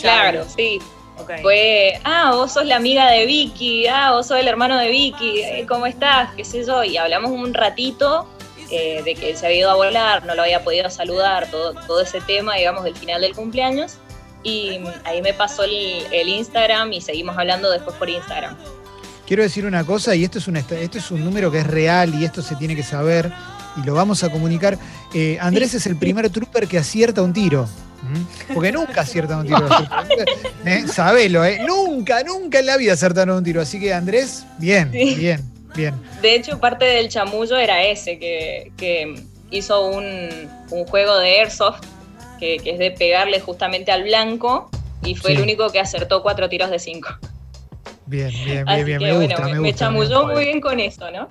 Claro, 0.00 0.44
sí. 0.48 0.80
Fue, 1.42 2.00
ah, 2.04 2.32
vos 2.34 2.52
sos 2.52 2.64
la 2.64 2.76
amiga 2.76 3.10
de 3.10 3.26
Vicky, 3.26 3.86
ah, 3.86 4.12
vos 4.12 4.26
sos 4.26 4.38
el 4.38 4.48
hermano 4.48 4.78
de 4.78 4.88
Vicky, 4.88 5.42
eh, 5.42 5.66
¿cómo 5.68 5.86
estás? 5.86 6.30
¿Qué 6.34 6.44
sé 6.44 6.64
yo? 6.64 6.82
Y 6.82 6.96
hablamos 6.96 7.30
un 7.30 7.52
ratito 7.52 8.26
eh, 8.70 9.02
de 9.04 9.14
que 9.14 9.36
se 9.36 9.46
había 9.46 9.58
ido 9.58 9.70
a 9.70 9.74
volar, 9.74 10.24
no 10.24 10.34
lo 10.34 10.42
había 10.42 10.64
podido 10.64 10.88
saludar, 10.90 11.50
todo, 11.50 11.74
todo 11.86 12.00
ese 12.00 12.20
tema, 12.22 12.56
digamos, 12.56 12.84
del 12.84 12.96
final 12.96 13.20
del 13.20 13.34
cumpleaños. 13.34 13.98
Y 14.42 14.80
ahí 15.04 15.20
me 15.20 15.34
pasó 15.34 15.64
el, 15.64 16.06
el 16.10 16.28
Instagram 16.28 16.92
y 16.94 17.00
seguimos 17.02 17.36
hablando 17.36 17.70
después 17.70 17.94
por 17.96 18.08
Instagram. 18.08 18.56
Quiero 19.26 19.42
decir 19.42 19.66
una 19.66 19.84
cosa, 19.84 20.14
y 20.16 20.24
esto 20.24 20.38
es 20.38 20.48
un, 20.48 20.56
esto 20.56 20.74
es 20.74 21.10
un 21.10 21.24
número 21.24 21.52
que 21.52 21.58
es 21.58 21.66
real 21.66 22.14
y 22.14 22.24
esto 22.24 22.42
se 22.42 22.56
tiene 22.56 22.74
que 22.74 22.82
saber 22.82 23.30
y 23.80 23.86
lo 23.86 23.94
vamos 23.94 24.22
a 24.24 24.30
comunicar. 24.30 24.78
Eh, 25.14 25.38
Andrés 25.40 25.74
es 25.74 25.86
el 25.86 25.96
primer 25.96 26.28
trooper 26.30 26.66
que 26.66 26.78
acierta 26.78 27.22
un 27.22 27.32
tiro. 27.32 27.68
Porque 28.54 28.72
nunca 28.72 29.02
acierta 29.02 29.36
un 29.36 29.46
tiro. 29.46 29.66
¿Eh? 30.64 30.84
Sabelo, 30.86 31.44
¿eh? 31.44 31.60
Nunca, 31.66 32.22
nunca 32.24 32.58
en 32.58 32.66
la 32.66 32.76
vida 32.76 32.94
acertaron 32.94 33.38
un 33.38 33.44
tiro. 33.44 33.60
Así 33.60 33.78
que 33.78 33.92
Andrés, 33.92 34.46
bien, 34.58 34.90
bien, 34.90 35.40
bien. 35.74 35.94
De 36.22 36.34
hecho, 36.34 36.58
parte 36.58 36.84
del 36.84 37.08
chamullo 37.08 37.56
era 37.56 37.84
ese, 37.84 38.18
que, 38.18 39.22
hizo 39.50 39.86
un, 39.86 40.28
juego 40.86 41.18
de 41.18 41.40
airsoft, 41.40 41.80
que, 42.38 42.56
es 42.64 42.78
de 42.78 42.90
pegarle 42.90 43.40
justamente 43.40 43.92
al 43.92 44.04
blanco, 44.04 44.70
y 45.04 45.14
fue 45.14 45.32
el 45.32 45.42
único 45.42 45.70
que 45.70 45.80
acertó 45.80 46.22
cuatro 46.22 46.48
tiros 46.48 46.70
de 46.70 46.78
cinco. 46.78 47.08
Bien, 48.06 48.30
bien, 48.44 48.64
bien, 48.64 48.84
bien. 48.84 49.02
me, 49.02 49.26
gusta, 49.26 49.44
me, 49.44 49.60
me 49.60 49.74
chamulló 49.74 50.26
muy 50.26 50.44
bien 50.44 50.60
con 50.60 50.80
eso, 50.80 51.10
¿no? 51.12 51.28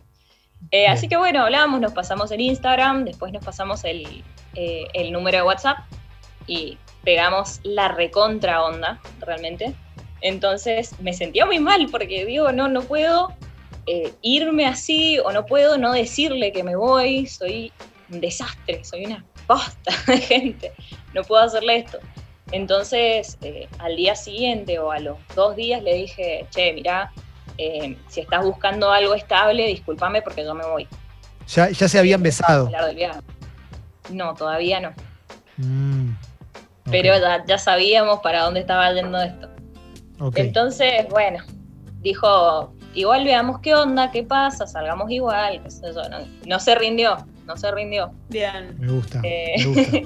Eh, 0.72 0.88
así 0.88 1.08
que 1.08 1.18
bueno, 1.18 1.44
hablamos, 1.44 1.82
nos 1.82 1.94
pasamos 1.94 2.32
el 2.32 2.42
Instagram, 2.42 3.06
después 3.06 3.34
nos 3.34 3.44
pasamos 3.44 3.84
el, 3.84 4.24
eh, 4.56 4.88
el 4.94 5.12
número 5.12 5.38
de 5.39 5.44
WhatsApp 5.44 5.80
y 6.46 6.78
pegamos 7.04 7.60
la 7.63 7.88
recontra 7.88 8.63
onda, 8.63 9.00
realmente. 9.20 9.74
Entonces 10.22 11.00
me 11.00 11.13
sentía 11.13 11.46
muy 11.46 11.60
mal 11.60 11.88
porque 11.89 12.25
digo, 12.25 12.51
no, 12.51 12.68
no 12.68 12.82
puedo 12.82 13.34
eh, 13.88 14.13
irme 14.22 14.66
así 14.66 15.18
o 15.20 15.32
no 15.32 15.46
puedo 15.46 15.78
no 15.78 15.94
decirle 15.94 16.51
que 16.51 16.63
me 16.63 16.75
voy, 16.75 17.25
soy 17.25 17.72
un 18.12 18.22
desastre, 18.22 18.84
soy 18.84 19.06
una 19.06 19.25
posta 19.48 19.92
de 20.08 20.18
gente, 20.18 20.72
no 21.13 21.24
puedo 21.24 21.42
hacerle 21.42 21.78
esto. 21.78 22.00
Entonces, 22.51 23.38
al 23.78 23.96
día 23.96 24.16
siguiente 24.16 24.80
o 24.80 24.92
a 24.92 25.00
los 25.00 25.18
dos 25.36 25.56
días 25.56 25.84
le 25.84 25.94
dije, 25.94 26.48
che, 26.50 26.74
mira, 26.74 27.12
eh, 27.62 27.98
si 28.08 28.22
estás 28.22 28.46
buscando 28.46 28.89
algo 28.89 29.13
estable, 29.13 29.68
discúlpame 29.68 30.22
porque 30.22 30.46
yo 30.46 30.56
me 30.56 30.66
voy. 30.66 30.88
Ya, 31.50 31.70
ya 31.70 31.89
se 31.89 32.00
habían 32.00 32.24
besado. 32.24 32.72
No, 34.10 34.34
todavía 34.34 34.80
no. 34.80 34.94
Mm, 35.58 36.12
Pero 36.89 37.13
ya, 37.46 37.58
sabíamos 37.58 38.20
para 38.20 38.44
dónde 38.44 38.62
estaba 38.62 38.94
yendo 38.94 39.22
esto. 39.22 39.50
Entonces, 40.36 41.06
bueno, 41.10 41.44
dijo, 42.00 42.74
igual 42.94 43.25
veamos 43.25 43.60
qué 43.60 43.75
onda, 43.75 44.10
qué 44.10 44.24
pasa, 44.24 44.66
salgamos 44.66 45.12
igual, 45.12 45.62
no, 46.48 46.60
se 46.62 46.75
rindió, 46.75 47.18
no 47.46 47.58
se 47.58 47.72
rindió. 47.72 48.13
Bien. 48.30 48.78
Me 48.80 48.94
gusta. 48.94 49.20
me 49.20 49.56
eh, 49.56 49.66
gusta. 49.66 49.98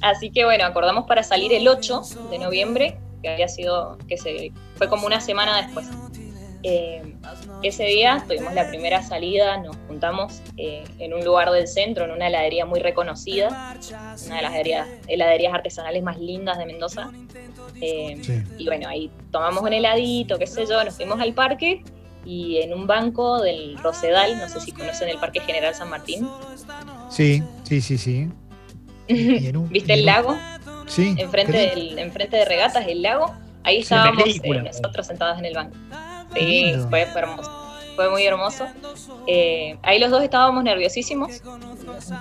así 0.00 0.32
que 0.32 0.44
bueno, 0.44 0.64
acordamos 0.64 1.06
para 1.06 1.22
salir 1.22 1.52
el 1.52 1.68
8 1.68 2.02
de 2.32 2.38
noviembre, 2.40 2.98
que 3.22 3.28
había 3.28 3.46
sido, 3.46 3.98
que 4.08 4.16
se 4.16 4.52
fue 4.74 4.88
como 4.88 5.06
una 5.06 5.20
semana 5.20 5.62
después. 5.62 5.88
Eh, 6.64 7.02
ese 7.62 7.84
día 7.84 8.24
tuvimos 8.26 8.54
la 8.54 8.68
primera 8.68 9.02
salida, 9.02 9.56
nos 9.58 9.76
juntamos 9.88 10.42
eh, 10.56 10.84
en 10.98 11.12
un 11.12 11.24
lugar 11.24 11.50
del 11.50 11.66
centro, 11.66 12.04
en 12.04 12.12
una 12.12 12.28
heladería 12.28 12.66
muy 12.66 12.80
reconocida, 12.80 13.76
una 14.26 14.36
de 14.36 14.42
las 14.42 14.54
heladerías, 15.08 15.54
artesanales 15.54 16.02
más 16.02 16.18
lindas 16.18 16.58
de 16.58 16.66
Mendoza. 16.66 17.10
Eh, 17.80 18.44
y 18.58 18.66
bueno, 18.66 18.88
ahí 18.88 19.10
tomamos 19.30 19.62
un 19.62 19.72
heladito, 19.72 20.38
qué 20.38 20.46
sé 20.46 20.66
yo, 20.66 20.82
nos 20.84 20.94
fuimos 20.94 21.20
al 21.20 21.34
parque 21.34 21.82
y 22.24 22.58
en 22.58 22.72
un 22.72 22.86
banco 22.86 23.40
del 23.40 23.76
Rosedal, 23.78 24.38
no 24.38 24.48
sé 24.48 24.60
si 24.60 24.72
conocen 24.72 25.08
el 25.08 25.18
Parque 25.18 25.40
General 25.40 25.74
San 25.74 25.90
Martín. 25.90 26.28
Sí, 27.10 27.42
sí, 27.64 27.80
sí, 27.80 27.98
sí. 27.98 28.28
¿Viste 29.08 29.94
el 29.94 30.06
lago? 30.06 30.36
Sí. 30.86 31.14
Enfrente, 31.18 31.52
del, 31.52 31.98
enfrente 31.98 32.36
de 32.36 32.44
regatas, 32.44 32.86
el 32.86 33.02
lago. 33.02 33.34
Ahí 33.64 33.78
estábamos 33.78 34.24
nosotros 34.64 35.06
sentados 35.06 35.38
en 35.38 35.44
el 35.46 35.54
banco. 35.54 35.76
Sí, 36.34 36.74
fue, 36.88 37.02
hermoso. 37.02 37.50
Fue 37.96 38.10
muy 38.10 38.24
hermoso. 38.24 38.66
Eh, 39.26 39.76
ahí 39.82 39.98
los 39.98 40.10
dos 40.10 40.22
estábamos 40.22 40.64
nerviosísimos, 40.64 41.42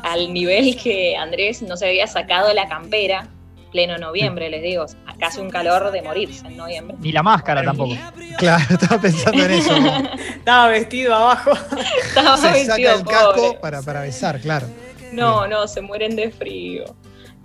al 0.03 0.33
nivel 0.33 0.77
que 0.81 1.15
Andrés 1.15 1.61
no 1.61 1.77
se 1.77 1.87
había 1.87 2.07
sacado 2.07 2.53
la 2.53 2.67
campera, 2.67 3.27
pleno 3.71 3.97
noviembre, 3.97 4.49
les 4.49 4.61
digo. 4.61 4.85
Acá 5.07 5.27
hace 5.27 5.41
un 5.41 5.49
calor 5.49 5.91
de 5.91 6.01
morirse 6.01 6.45
en 6.45 6.57
noviembre. 6.57 6.97
Ni 6.99 7.11
la 7.11 7.23
máscara 7.23 7.63
tampoco. 7.63 7.95
Claro, 8.37 8.63
estaba 8.71 8.99
pensando 8.99 9.43
en 9.43 9.51
eso. 9.51 9.75
estaba 10.35 10.67
vestido 10.69 11.13
abajo. 11.13 11.51
estaba 12.03 12.37
se 12.37 12.51
vestido 12.51 12.89
saca 12.89 12.93
el 12.93 13.05
casco 13.05 13.59
para, 13.61 13.81
para 13.83 14.01
besar, 14.01 14.39
claro. 14.39 14.65
No, 15.11 15.45
no, 15.47 15.67
se 15.67 15.81
mueren 15.81 16.15
de 16.15 16.31
frío. 16.31 16.85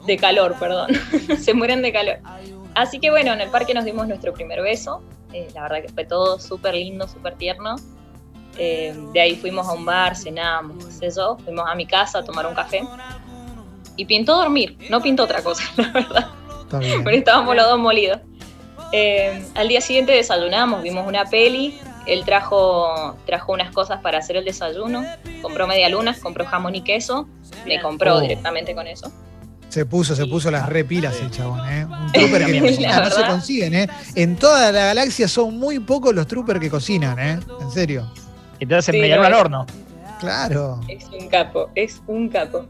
De 0.07 0.17
calor, 0.17 0.55
perdón. 0.59 0.93
se 1.39 1.53
mueren 1.53 1.83
de 1.83 1.93
calor. 1.93 2.19
Así 2.75 2.99
que 2.99 3.11
bueno, 3.11 3.33
en 3.33 3.41
el 3.41 3.51
parque 3.51 3.75
nos 3.75 3.85
dimos 3.85 4.07
nuestro 4.07 4.33
primer 4.33 4.63
beso. 4.63 5.03
Eh, 5.33 5.49
la 5.55 5.63
verdad 5.63 5.83
que 5.83 5.89
fue 5.89 6.05
todo 6.05 6.39
súper 6.39 6.75
lindo, 6.75 7.07
súper 7.09 7.35
tierno. 7.37 7.77
Eh, 8.59 8.95
de 9.13 9.21
ahí 9.21 9.37
fuimos 9.37 9.67
a 9.69 9.73
un 9.73 9.85
bar, 9.85 10.17
cenamos, 10.17 10.85
qué 11.01 11.11
yo. 11.11 11.37
Fuimos 11.45 11.69
a 11.69 11.75
mi 11.75 11.87
casa 11.87 12.19
a 12.19 12.25
tomar 12.25 12.47
un 12.47 12.55
café. 12.55 12.83
Y 13.97 14.05
pintó 14.05 14.37
dormir, 14.37 14.77
no 14.91 15.01
pintó 15.01 15.25
otra 15.25 15.43
cosa, 15.43 15.65
la 15.77 15.91
verdad. 15.91 16.29
Pero 16.71 17.11
estábamos 17.11 17.57
los 17.57 17.67
dos 17.67 17.79
molidos. 17.79 18.21
Eh, 18.93 19.45
al 19.55 19.69
día 19.69 19.81
siguiente 19.81 20.13
desayunamos, 20.13 20.83
vimos 20.83 21.07
una 21.07 21.25
peli. 21.25 21.79
Él 22.07 22.25
trajo, 22.25 23.17
trajo 23.27 23.53
unas 23.53 23.73
cosas 23.73 24.01
para 24.01 24.19
hacer 24.19 24.37
el 24.37 24.45
desayuno. 24.45 25.05
Compró 25.43 25.67
media 25.67 25.89
luna, 25.89 26.17
compró 26.23 26.45
jamón 26.45 26.75
y 26.75 26.83
queso. 26.83 27.29
Me 27.67 27.81
compró 27.81 28.17
oh. 28.17 28.21
directamente 28.21 28.75
con 28.75 28.87
eso. 28.87 29.11
Se 29.69 29.85
puso, 29.85 30.15
se 30.15 30.27
puso 30.27 30.51
las 30.51 30.69
repilas 30.69 31.21
el 31.21 31.31
chabón, 31.31 31.61
¿eh? 31.69 31.85
Un 31.85 32.13
trooper 32.13 32.47
que 32.47 32.61
cocina, 32.61 33.01
no 33.01 33.11
se 33.11 33.27
consiguen, 33.27 33.75
¿eh? 33.75 33.89
En 34.15 34.37
toda 34.37 34.73
la 34.73 34.87
galaxia 34.87 35.29
son 35.29 35.59
muy 35.59 35.81
pocos 35.81 36.15
los 36.15 36.27
troopers 36.27 36.61
que 36.61 36.71
cocinan, 36.71 37.19
¿eh? 37.19 37.41
En 37.61 37.71
serio. 37.71 38.11
Entonces 38.61 38.95
sí, 38.95 39.01
me 39.01 39.13
al 39.13 39.35
horno. 39.35 39.67
Claro. 40.21 40.81
Es 40.89 41.05
un 41.07 41.29
capo, 41.29 41.71
es 41.75 42.01
un 42.07 42.29
capo. 42.29 42.67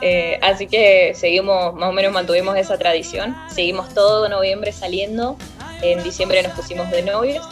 Eh, 0.00 0.38
así 0.42 0.66
que 0.66 1.12
seguimos, 1.14 1.74
más 1.74 1.88
o 1.88 1.92
menos 1.92 2.12
mantuvimos 2.12 2.56
esa 2.56 2.78
tradición. 2.78 3.34
Seguimos 3.52 3.92
todo 3.94 4.28
noviembre 4.28 4.72
saliendo. 4.72 5.36
En 5.82 6.02
diciembre 6.04 6.42
nos 6.42 6.52
pusimos 6.52 6.90
de 6.90 7.02
novios. 7.02 7.44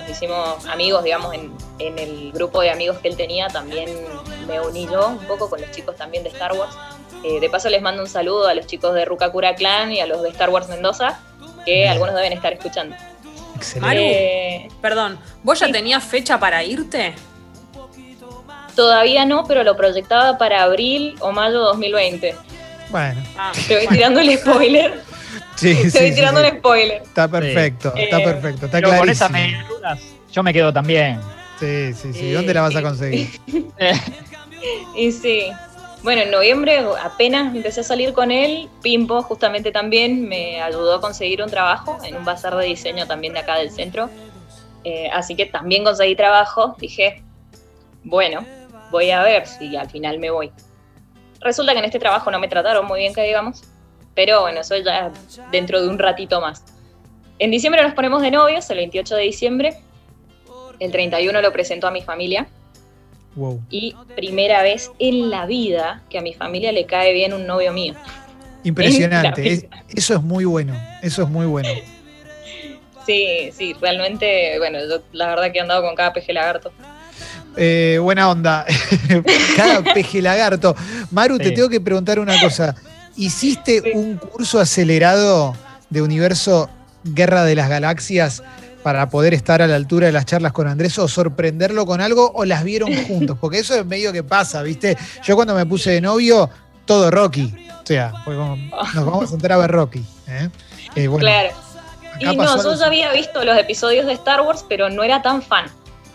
Nos 0.00 0.10
hicimos 0.10 0.64
amigos, 0.66 1.02
digamos, 1.02 1.34
en, 1.34 1.52
en 1.80 1.98
el 1.98 2.32
grupo 2.32 2.60
de 2.60 2.70
amigos 2.70 2.98
que 2.98 3.08
él 3.08 3.16
tenía. 3.16 3.48
También 3.48 3.90
me 4.46 4.60
uní 4.60 4.86
yo 4.86 5.08
un 5.08 5.26
poco 5.26 5.50
con 5.50 5.60
los 5.60 5.70
chicos 5.72 5.96
también 5.96 6.22
de 6.22 6.30
Star 6.30 6.52
Wars. 6.52 6.74
Eh, 7.24 7.40
de 7.40 7.50
paso 7.50 7.68
les 7.68 7.82
mando 7.82 8.02
un 8.02 8.08
saludo 8.08 8.46
a 8.46 8.54
los 8.54 8.66
chicos 8.66 8.94
de 8.94 9.04
Rucacura 9.04 9.54
Clan 9.54 9.92
y 9.92 10.00
a 10.00 10.06
los 10.06 10.22
de 10.22 10.28
Star 10.30 10.50
Wars 10.50 10.68
Mendoza, 10.68 11.18
que 11.64 11.88
algunos 11.88 12.14
deben 12.14 12.32
estar 12.32 12.52
escuchando. 12.52 12.94
Excelente. 13.56 14.64
Eh, 14.64 14.68
perdón, 14.80 15.18
¿vos 15.42 15.58
ya 15.58 15.70
tenías 15.70 16.04
fecha 16.04 16.38
para 16.38 16.62
irte? 16.62 17.14
Todavía 18.76 19.24
no, 19.24 19.44
pero 19.44 19.64
lo 19.64 19.76
proyectaba 19.76 20.38
para 20.38 20.62
abril 20.62 21.16
o 21.18 21.32
mayo 21.32 21.58
de 21.58 21.64
2020. 21.64 22.36
Bueno. 22.90 23.20
Ah, 23.36 23.52
Te 23.66 23.76
voy 23.76 23.88
tirando 23.88 24.20
el 24.20 24.38
spoiler. 24.38 25.00
Sí, 25.56 25.76
Te 25.92 26.00
voy 26.00 26.14
tirando 26.14 26.40
el 26.40 26.58
spoiler. 26.58 27.02
Está 27.02 27.26
perfecto, 27.26 27.92
está 27.96 28.18
perfecto, 28.18 28.66
está 28.66 28.80
clarísimo. 28.80 29.00
Con 29.00 29.08
esas 29.08 29.98
yo 30.32 30.42
me 30.42 30.52
quedo 30.52 30.72
también. 30.72 31.20
Sí, 31.58 31.92
sí, 31.94 32.12
sí. 32.12 32.30
¿Dónde 32.30 32.54
la 32.54 32.62
vas 32.62 32.76
a 32.76 32.82
conseguir? 32.82 33.28
y 34.96 35.10
sí, 35.10 35.50
bueno, 36.02 36.22
en 36.22 36.30
noviembre 36.30 36.84
apenas 37.02 37.54
empecé 37.54 37.80
a 37.80 37.84
salir 37.84 38.12
con 38.12 38.30
él, 38.30 38.68
Pimpo 38.82 39.22
justamente 39.22 39.72
también 39.72 40.28
me 40.28 40.62
ayudó 40.62 40.94
a 40.94 41.00
conseguir 41.00 41.42
un 41.42 41.50
trabajo 41.50 41.98
en 42.04 42.16
un 42.16 42.24
bazar 42.24 42.54
de 42.56 42.66
diseño 42.66 43.06
también 43.06 43.32
de 43.32 43.40
acá 43.40 43.56
del 43.56 43.70
centro. 43.70 44.08
Eh, 44.84 45.10
así 45.12 45.34
que 45.34 45.46
también 45.46 45.82
conseguí 45.82 46.14
trabajo, 46.14 46.76
dije, 46.78 47.22
bueno, 48.04 48.44
voy 48.90 49.10
a 49.10 49.22
ver 49.22 49.46
si 49.46 49.76
al 49.76 49.90
final 49.90 50.18
me 50.18 50.30
voy. 50.30 50.52
Resulta 51.40 51.72
que 51.72 51.80
en 51.80 51.84
este 51.84 51.98
trabajo 51.98 52.30
no 52.30 52.38
me 52.38 52.48
trataron 52.48 52.86
muy 52.86 53.00
bien, 53.00 53.12
que 53.12 53.22
digamos, 53.22 53.62
pero 54.14 54.42
bueno, 54.42 54.60
eso 54.60 54.76
ya 54.76 55.12
dentro 55.50 55.82
de 55.82 55.88
un 55.88 55.98
ratito 55.98 56.40
más. 56.40 56.64
En 57.40 57.50
diciembre 57.50 57.82
nos 57.82 57.94
ponemos 57.94 58.22
de 58.22 58.30
novios, 58.30 58.70
el 58.70 58.78
28 58.78 59.16
de 59.16 59.22
diciembre. 59.22 59.76
El 60.78 60.92
31 60.92 61.42
lo 61.42 61.52
presento 61.52 61.88
a 61.88 61.90
mi 61.90 62.02
familia 62.02 62.46
y 63.70 63.94
primera 64.16 64.62
vez 64.62 64.90
en 64.98 65.30
la 65.30 65.46
vida 65.46 66.02
que 66.10 66.18
a 66.18 66.22
mi 66.22 66.34
familia 66.34 66.72
le 66.72 66.86
cae 66.86 67.12
bien 67.12 67.32
un 67.32 67.46
novio 67.46 67.72
mío. 67.72 67.94
Impresionante, 68.64 69.68
eso 69.88 70.14
es 70.14 70.22
muy 70.22 70.44
bueno, 70.44 70.74
eso 71.02 71.22
es 71.22 71.28
muy 71.28 71.46
bueno. 71.46 71.68
Sí, 73.06 73.50
sí, 73.56 73.74
realmente, 73.80 74.58
bueno, 74.58 74.78
yo 74.86 75.02
la 75.12 75.28
verdad 75.28 75.50
que 75.50 75.58
he 75.58 75.60
andado 75.62 75.82
con 75.82 75.94
cada 75.94 76.12
peje 76.12 76.32
lagarto. 76.32 76.72
Eh, 77.56 77.98
buena 78.00 78.30
onda, 78.30 78.66
cada 79.56 79.82
peje 79.82 80.20
lagarto. 80.20 80.76
Maru, 81.10 81.38
te 81.38 81.50
tengo 81.52 81.68
que 81.68 81.80
preguntar 81.80 82.18
una 82.18 82.38
cosa. 82.40 82.74
¿Hiciste 83.16 83.92
un 83.94 84.16
curso 84.16 84.60
acelerado 84.60 85.56
de 85.90 86.02
universo 86.02 86.68
Guerra 87.02 87.44
de 87.44 87.54
las 87.54 87.68
Galaxias 87.68 88.42
para 88.88 89.10
poder 89.10 89.34
estar 89.34 89.60
a 89.60 89.66
la 89.66 89.76
altura 89.76 90.06
de 90.06 90.12
las 90.12 90.24
charlas 90.24 90.50
con 90.50 90.66
Andrés 90.66 90.98
o 90.98 91.06
sorprenderlo 91.06 91.84
con 91.84 92.00
algo 92.00 92.32
o 92.34 92.46
las 92.46 92.64
vieron 92.64 92.90
juntos? 93.06 93.36
Porque 93.38 93.58
eso 93.58 93.74
es 93.74 93.84
medio 93.84 94.14
que 94.14 94.22
pasa, 94.22 94.62
¿viste? 94.62 94.96
Yo 95.22 95.36
cuando 95.36 95.54
me 95.54 95.66
puse 95.66 95.90
de 95.90 96.00
novio, 96.00 96.48
todo 96.86 97.10
Rocky. 97.10 97.54
O 97.82 97.86
sea, 97.86 98.14
nos 98.94 99.04
vamos 99.04 99.24
a 99.24 99.26
sentar 99.26 99.52
a 99.52 99.58
ver 99.58 99.70
Rocky. 99.70 100.02
¿eh? 100.26 100.48
Eh, 100.96 101.06
claro. 101.18 101.50
Y 102.18 102.34
no, 102.34 102.62
yo 102.62 102.74
ya 102.76 102.86
había 102.86 103.12
visto 103.12 103.44
los 103.44 103.58
episodios 103.58 104.06
de 104.06 104.14
Star 104.14 104.40
Wars, 104.40 104.64
pero 104.66 104.88
no 104.88 105.02
era 105.02 105.20
tan 105.20 105.42
fan. 105.42 105.66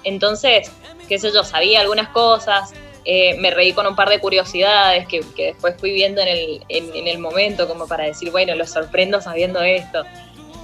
Entonces, 0.04 0.72
qué 1.08 1.20
sé 1.20 1.32
yo, 1.32 1.44
sabía 1.44 1.82
algunas 1.82 2.08
cosas, 2.08 2.72
eh, 3.06 3.38
me 3.38 3.52
reí 3.52 3.74
con 3.74 3.86
un 3.86 3.96
par 3.96 4.10
de 4.10 4.20
curiosidades 4.20 5.08
que, 5.08 5.24
después 5.38 5.76
fui 5.78 5.92
viendo 5.92 6.22
en 6.22 6.28
el, 6.28 6.64
en 6.70 7.08
el 7.08 7.20
momento, 7.20 7.68
como 7.68 7.88
para 7.88 8.06
decir, 8.06 8.32
bueno, 8.32 8.56
lo 8.56 8.66
sorprendo 8.66 9.22
sabiendo 9.22 9.62
esto. 9.62 10.06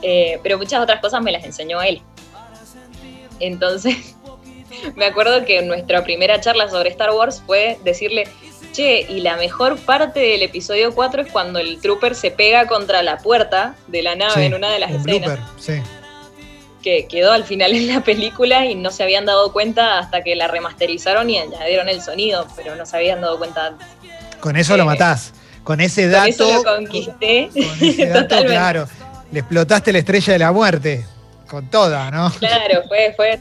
Eh, 0.01 0.39
pero 0.43 0.57
muchas 0.57 0.81
otras 0.81 1.01
cosas 1.01 1.21
me 1.21 1.31
las 1.31 1.43
enseñó 1.43 1.81
él. 1.81 2.01
Entonces, 3.39 4.15
me 4.95 5.05
acuerdo 5.05 5.45
que 5.45 5.61
nuestra 5.61 6.03
primera 6.03 6.39
charla 6.39 6.69
sobre 6.69 6.89
Star 6.89 7.11
Wars 7.11 7.41
fue 7.45 7.77
decirle, 7.83 8.27
che, 8.73 9.05
y 9.09 9.21
la 9.21 9.35
mejor 9.37 9.77
parte 9.79 10.19
del 10.19 10.41
episodio 10.41 10.93
4 10.93 11.23
es 11.23 11.31
cuando 11.31 11.59
el 11.59 11.79
trooper 11.81 12.15
se 12.15 12.31
pega 12.31 12.67
contra 12.67 13.03
la 13.03 13.17
puerta 13.17 13.75
de 13.87 14.01
la 14.01 14.15
nave 14.15 14.45
en 14.45 14.53
una 14.53 14.69
de 14.71 14.79
las 14.79 14.91
escenas. 14.91 15.39
Que 16.81 17.07
quedó 17.07 17.33
al 17.33 17.43
final 17.43 17.73
en 17.75 17.89
la 17.89 18.01
película 18.05 18.65
y 18.65 18.73
no 18.73 18.89
se 18.91 19.03
habían 19.03 19.25
dado 19.25 19.51
cuenta 19.51 19.99
hasta 19.99 20.23
que 20.23 20.37
la 20.37 20.47
remasterizaron 20.47 21.29
y 21.29 21.37
añadieron 21.37 21.89
el 21.89 22.01
sonido, 22.01 22.47
pero 22.55 22.77
no 22.77 22.85
se 22.85 22.95
habían 22.95 23.19
dado 23.19 23.37
cuenta 23.37 23.73
Con 24.39 24.55
eso 24.55 24.77
lo 24.77 24.85
matás 24.85 25.33
con 25.69 25.81
ese 25.81 26.07
dato. 26.07 26.35
Con 26.35 26.47
eso 26.47 26.63
lo 26.63 26.63
conquisté. 26.63 27.49
Con 27.53 27.87
ese 27.87 28.05
dato, 28.07 28.43
claro. 28.43 28.87
Le 29.31 29.39
explotaste 29.39 29.91
la 29.91 29.99
estrella 29.99 30.33
de 30.33 30.39
la 30.39 30.51
muerte. 30.51 31.05
Con 31.47 31.67
toda, 31.69 32.11
¿no? 32.11 32.31
Claro, 32.39 32.83
fue, 32.87 33.13
fue. 33.15 33.39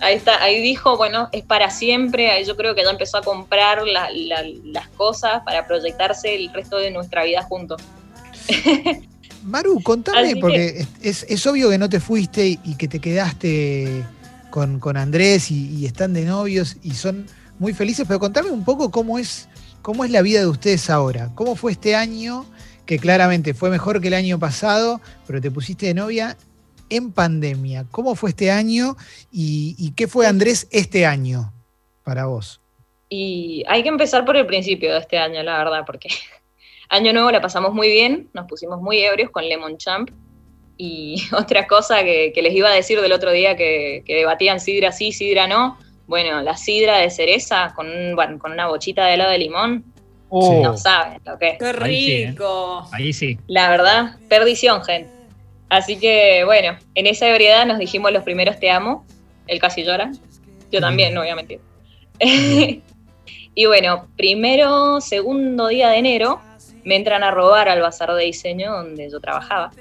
Ahí 0.00 0.14
está, 0.14 0.42
ahí 0.42 0.62
dijo, 0.62 0.96
bueno, 0.96 1.28
es 1.32 1.44
para 1.44 1.70
siempre. 1.70 2.30
Ahí 2.30 2.44
yo 2.44 2.56
creo 2.56 2.74
que 2.74 2.82
ya 2.82 2.90
empezó 2.90 3.18
a 3.18 3.22
comprar 3.22 3.82
las 3.86 4.88
cosas 4.96 5.42
para 5.44 5.66
proyectarse 5.66 6.34
el 6.34 6.52
resto 6.52 6.78
de 6.78 6.90
nuestra 6.90 7.24
vida 7.24 7.42
juntos. 7.42 7.82
Maru, 9.42 9.82
contame, 9.82 10.36
porque 10.36 10.86
es, 11.02 11.46
obvio 11.46 11.70
que 11.70 11.78
no 11.78 11.88
te 11.88 12.00
fuiste 12.00 12.58
y 12.62 12.74
que 12.76 12.88
te 12.88 12.98
quedaste 12.98 14.04
con, 14.50 14.96
Andrés 14.96 15.50
y, 15.50 15.86
están 15.86 16.12
de 16.12 16.24
novios 16.24 16.76
y 16.82 16.92
son 16.92 17.26
muy 17.58 17.72
felices, 17.72 18.04
pero 18.06 18.20
contame 18.20 18.50
un 18.50 18.64
poco 18.64 18.90
cómo 18.90 19.18
es, 19.18 19.48
cómo 19.80 20.04
es 20.04 20.10
la 20.10 20.22
vida 20.22 20.40
de 20.40 20.46
ustedes 20.46 20.90
ahora. 20.90 21.30
¿Cómo 21.34 21.56
fue 21.56 21.72
este 21.72 21.94
año? 21.94 22.44
Que 22.90 22.98
claramente 22.98 23.54
fue 23.54 23.70
mejor 23.70 24.00
que 24.00 24.08
el 24.08 24.14
año 24.14 24.40
pasado, 24.40 25.00
pero 25.24 25.40
te 25.40 25.48
pusiste 25.48 25.86
de 25.86 25.94
novia 25.94 26.36
en 26.88 27.12
pandemia. 27.12 27.86
¿Cómo 27.92 28.16
fue 28.16 28.30
este 28.30 28.50
año 28.50 28.96
y, 29.30 29.92
qué 29.92 30.08
fue 30.08 30.26
Andrés 30.26 30.66
este 30.72 31.06
año 31.06 31.52
para 32.02 32.26
vos? 32.26 32.60
Y 33.08 33.62
hay 33.68 33.84
que 33.84 33.90
empezar 33.90 34.24
por 34.24 34.36
el 34.36 34.44
principio 34.44 34.92
de 34.92 34.98
este 34.98 35.18
año, 35.18 35.40
la 35.44 35.58
verdad, 35.58 35.84
porque 35.86 36.08
año 36.88 37.12
nuevo 37.12 37.30
la 37.30 37.40
pasamos 37.40 37.74
muy 37.74 37.86
bien, 37.86 38.28
nos 38.32 38.48
pusimos 38.48 38.80
muy 38.80 38.98
ebrios 38.98 39.30
con 39.30 39.48
Lemon 39.48 39.78
Champ. 39.78 40.10
Y 40.76 41.22
otra 41.32 41.68
cosa 41.68 42.02
que, 42.02 42.32
les 42.34 42.52
iba 42.52 42.70
a 42.70 42.74
decir 42.74 43.00
del 43.00 43.12
otro 43.12 43.30
día 43.30 43.54
que, 43.54 44.02
debatían 44.04 44.58
sidra 44.58 44.90
sí, 44.90 45.12
sidra 45.12 45.46
no. 45.46 45.78
Bueno, 46.08 46.42
la 46.42 46.56
sidra 46.56 46.96
de 46.96 47.10
cereza 47.10 47.72
con, 47.76 47.86
con 48.40 48.50
una 48.50 48.66
bochita 48.66 49.06
de 49.06 49.14
helado 49.14 49.30
de 49.30 49.38
limón. 49.38 49.84
Oh. 50.30 50.62
No 50.62 50.76
saben 50.76 51.20
lo 51.24 51.38
que 51.38 51.50
es. 51.50 51.58
¡Qué 51.58 51.72
rico! 51.72 52.88
Ahí 52.92 53.12
sí, 53.12 53.38
La 53.48 53.68
verdad, 53.68 54.16
perdición, 54.28 54.82
gente. 54.82 55.10
Así 55.68 55.98
que, 55.98 56.44
bueno, 56.44 56.76
en 56.94 57.06
esa 57.06 57.28
ebriedad 57.28 57.66
nos 57.66 57.78
dijimos 57.78 58.12
los 58.12 58.22
primeros 58.22 58.58
te 58.58 58.70
amo. 58.70 59.04
Él 59.46 59.60
casi 59.60 59.84
llora. 59.84 60.12
Yo 60.70 60.80
también, 60.80 61.14
no 61.14 61.20
voy 61.20 61.30
a 61.30 61.36
mentir. 61.36 61.60
y 63.54 63.66
bueno, 63.66 64.06
primero, 64.16 65.00
segundo 65.00 65.68
día 65.68 65.90
de 65.90 65.98
enero, 65.98 66.40
me 66.84 66.96
entran 66.96 67.22
a 67.24 67.30
robar 67.30 67.68
al 67.68 67.80
bazar 67.80 68.12
de 68.14 68.24
diseño 68.24 68.72
donde 68.72 69.10
yo 69.10 69.20
trabajaba. 69.20 69.72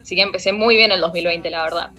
Así 0.00 0.16
que 0.16 0.22
empecé 0.22 0.52
muy 0.52 0.76
bien 0.76 0.92
el 0.92 1.00
2020, 1.00 1.50
la 1.50 1.62
verdad. 1.64 1.90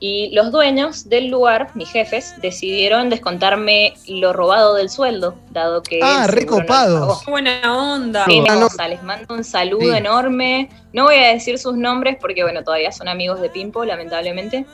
Y 0.00 0.30
los 0.32 0.52
dueños 0.52 1.08
del 1.08 1.26
lugar, 1.26 1.70
mis 1.74 1.90
jefes, 1.90 2.34
decidieron 2.40 3.10
descontarme 3.10 3.94
lo 4.06 4.32
robado 4.32 4.74
del 4.74 4.90
sueldo, 4.90 5.34
dado 5.50 5.82
que... 5.82 5.98
Ah, 6.02 6.26
recopados. 6.28 7.24
buena 7.26 7.60
onda. 7.76 8.24
les 8.26 9.02
mando 9.02 9.34
un 9.34 9.42
saludo 9.42 9.94
enorme. 9.94 10.68
No 10.92 11.04
voy 11.04 11.16
a 11.16 11.32
decir 11.32 11.58
sus 11.58 11.76
nombres 11.76 12.16
porque, 12.20 12.44
bueno, 12.44 12.62
todavía 12.62 12.92
son 12.92 13.08
amigos 13.08 13.40
de 13.40 13.50
Pimpo, 13.50 13.84
lamentablemente. 13.84 14.66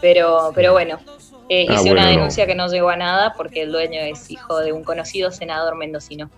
Pero, 0.00 0.52
pero 0.54 0.72
bueno, 0.72 1.00
eh, 1.48 1.66
ah, 1.68 1.74
hice 1.74 1.90
una 1.90 2.06
denuncia 2.06 2.46
que 2.46 2.54
no 2.54 2.68
llegó 2.68 2.90
a 2.90 2.96
nada 2.96 3.34
porque 3.36 3.62
el 3.62 3.72
dueño 3.72 4.00
es 4.00 4.30
hijo 4.30 4.58
de 4.60 4.72
un 4.72 4.84
conocido 4.84 5.32
senador 5.32 5.76
mendocino. 5.76 6.30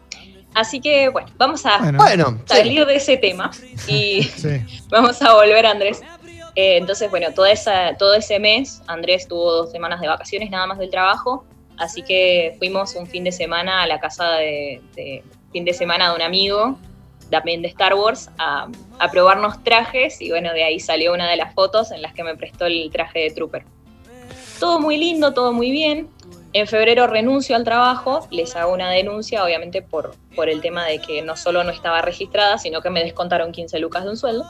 Así 0.54 0.80
que 0.80 1.08
bueno, 1.08 1.28
vamos 1.36 1.64
a 1.64 1.78
salir 2.46 2.84
de 2.84 2.96
ese 2.96 3.16
tema 3.16 3.50
y 3.86 4.28
vamos 4.88 5.20
a 5.22 5.34
volver 5.34 5.66
a 5.66 5.70
Andrés. 5.72 6.00
Eh, 6.54 6.76
entonces, 6.76 7.10
bueno, 7.10 7.32
toda 7.32 7.50
esa, 7.50 7.96
todo 7.96 8.14
ese 8.14 8.38
mes 8.38 8.82
Andrés 8.86 9.28
tuvo 9.28 9.52
dos 9.52 9.70
semanas 9.70 10.00
de 10.00 10.08
vacaciones 10.08 10.50
nada 10.50 10.66
más 10.66 10.78
del 10.78 10.90
trabajo, 10.90 11.44
así 11.76 12.02
que 12.02 12.56
fuimos 12.58 12.94
un 12.96 13.06
fin 13.06 13.24
de 13.24 13.32
semana 13.32 13.82
a 13.82 13.86
la 13.86 14.00
casa 14.00 14.32
de, 14.32 14.80
fin 15.52 15.64
de 15.64 15.72
semana 15.72 16.10
de 16.10 16.16
un 16.16 16.22
amigo, 16.22 16.78
también 17.30 17.62
de 17.62 17.68
Star 17.68 17.94
Wars, 17.94 18.30
a, 18.38 18.68
probarnos 19.12 19.62
trajes 19.64 20.20
y 20.20 20.30
bueno, 20.30 20.52
de 20.52 20.64
ahí 20.64 20.80
salió 20.80 21.12
una 21.14 21.30
de 21.30 21.36
las 21.36 21.54
fotos 21.54 21.90
en 21.90 22.02
las 22.02 22.12
que 22.12 22.24
me 22.24 22.36
prestó 22.36 22.66
el 22.66 22.90
traje 22.92 23.20
de 23.20 23.30
Trooper. 23.30 23.64
Todo 24.58 24.78
muy 24.78 24.98
lindo, 24.98 25.32
todo 25.32 25.52
muy 25.52 25.70
bien. 25.70 26.08
En 26.52 26.66
febrero 26.66 27.06
renuncio 27.06 27.54
al 27.54 27.64
trabajo, 27.64 28.26
les 28.30 28.56
hago 28.56 28.74
una 28.74 28.90
denuncia, 28.90 29.44
obviamente 29.44 29.82
por, 29.82 30.16
por 30.34 30.48
el 30.48 30.60
tema 30.60 30.84
de 30.84 30.98
que 30.98 31.22
no 31.22 31.36
solo 31.36 31.62
no 31.62 31.70
estaba 31.70 32.02
registrada, 32.02 32.58
sino 32.58 32.82
que 32.82 32.90
me 32.90 33.02
descontaron 33.02 33.52
15 33.52 33.78
lucas 33.78 34.04
de 34.04 34.10
un 34.10 34.16
sueldo. 34.16 34.44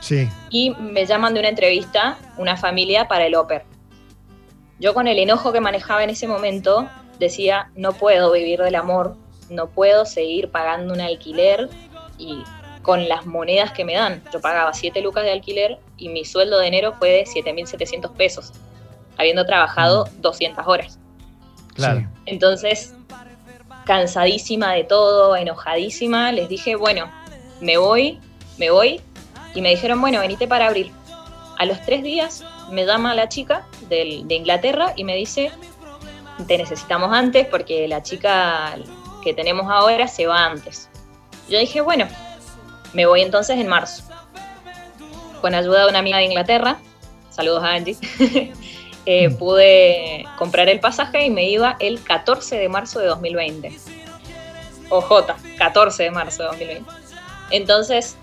Sí. 0.00 0.28
Y 0.50 0.70
me 0.70 1.06
llaman 1.06 1.34
de 1.34 1.40
una 1.40 1.48
entrevista 1.48 2.18
una 2.36 2.56
familia 2.56 3.08
para 3.08 3.26
el 3.26 3.34
OPER. 3.34 3.64
Yo 4.78 4.94
con 4.94 5.08
el 5.08 5.18
enojo 5.18 5.52
que 5.52 5.60
manejaba 5.60 6.04
en 6.04 6.10
ese 6.10 6.28
momento 6.28 6.88
decía, 7.18 7.70
no 7.74 7.92
puedo 7.92 8.32
vivir 8.32 8.60
del 8.60 8.74
amor, 8.74 9.16
no 9.48 9.68
puedo 9.68 10.04
seguir 10.04 10.50
pagando 10.50 10.92
un 10.92 11.00
alquiler 11.00 11.70
y 12.18 12.42
con 12.82 13.08
las 13.08 13.26
monedas 13.26 13.72
que 13.72 13.84
me 13.84 13.94
dan. 13.94 14.22
Yo 14.32 14.40
pagaba 14.40 14.72
7 14.72 15.00
lucas 15.00 15.24
de 15.24 15.32
alquiler 15.32 15.78
y 15.96 16.08
mi 16.08 16.24
sueldo 16.24 16.58
de 16.58 16.68
enero 16.68 16.92
fue 16.92 17.10
de 17.10 17.24
7.700 17.24 18.12
pesos, 18.12 18.52
habiendo 19.16 19.44
trabajado 19.46 20.08
200 20.18 20.64
mm. 20.64 20.68
horas. 20.68 20.98
Entonces, 22.26 22.94
cansadísima 23.84 24.72
de 24.72 24.84
todo, 24.84 25.36
enojadísima, 25.36 26.32
les 26.32 26.48
dije, 26.48 26.76
bueno, 26.76 27.10
me 27.60 27.76
voy, 27.76 28.20
me 28.58 28.70
voy. 28.70 29.00
Y 29.54 29.62
me 29.62 29.70
dijeron, 29.70 30.00
bueno, 30.00 30.20
venite 30.20 30.46
para 30.46 30.66
abril. 30.66 30.92
A 31.58 31.64
los 31.64 31.80
tres 31.82 32.02
días 32.02 32.44
me 32.70 32.84
llama 32.84 33.14
la 33.14 33.28
chica 33.28 33.66
de 33.88 34.24
Inglaterra 34.28 34.92
y 34.96 35.04
me 35.04 35.14
dice, 35.14 35.50
te 36.46 36.58
necesitamos 36.58 37.12
antes 37.12 37.46
porque 37.46 37.88
la 37.88 38.02
chica 38.02 38.76
que 39.22 39.32
tenemos 39.32 39.70
ahora 39.70 40.08
se 40.08 40.26
va 40.26 40.44
antes. 40.44 40.90
Yo 41.48 41.58
dije, 41.58 41.80
bueno, 41.80 42.06
me 42.92 43.06
voy 43.06 43.22
entonces 43.22 43.58
en 43.58 43.68
marzo. 43.68 44.02
Con 45.40 45.54
ayuda 45.54 45.84
de 45.84 45.90
una 45.90 46.00
amiga 46.00 46.18
de 46.18 46.24
Inglaterra, 46.24 46.78
saludos 47.30 47.62
a 47.62 47.72
Angie, 47.72 47.96
Eh, 49.08 49.30
pude 49.30 50.26
comprar 50.36 50.68
el 50.68 50.80
pasaje 50.80 51.24
y 51.24 51.30
me 51.30 51.48
iba 51.48 51.76
el 51.78 52.02
14 52.02 52.58
de 52.58 52.68
marzo 52.68 52.98
de 52.98 53.06
2020. 53.06 53.78
OJ, 54.90 55.26
14 55.58 56.02
de 56.02 56.10
marzo 56.10 56.42
de 56.42 56.48
2020. 56.48 56.90
Entonces, 57.52 58.16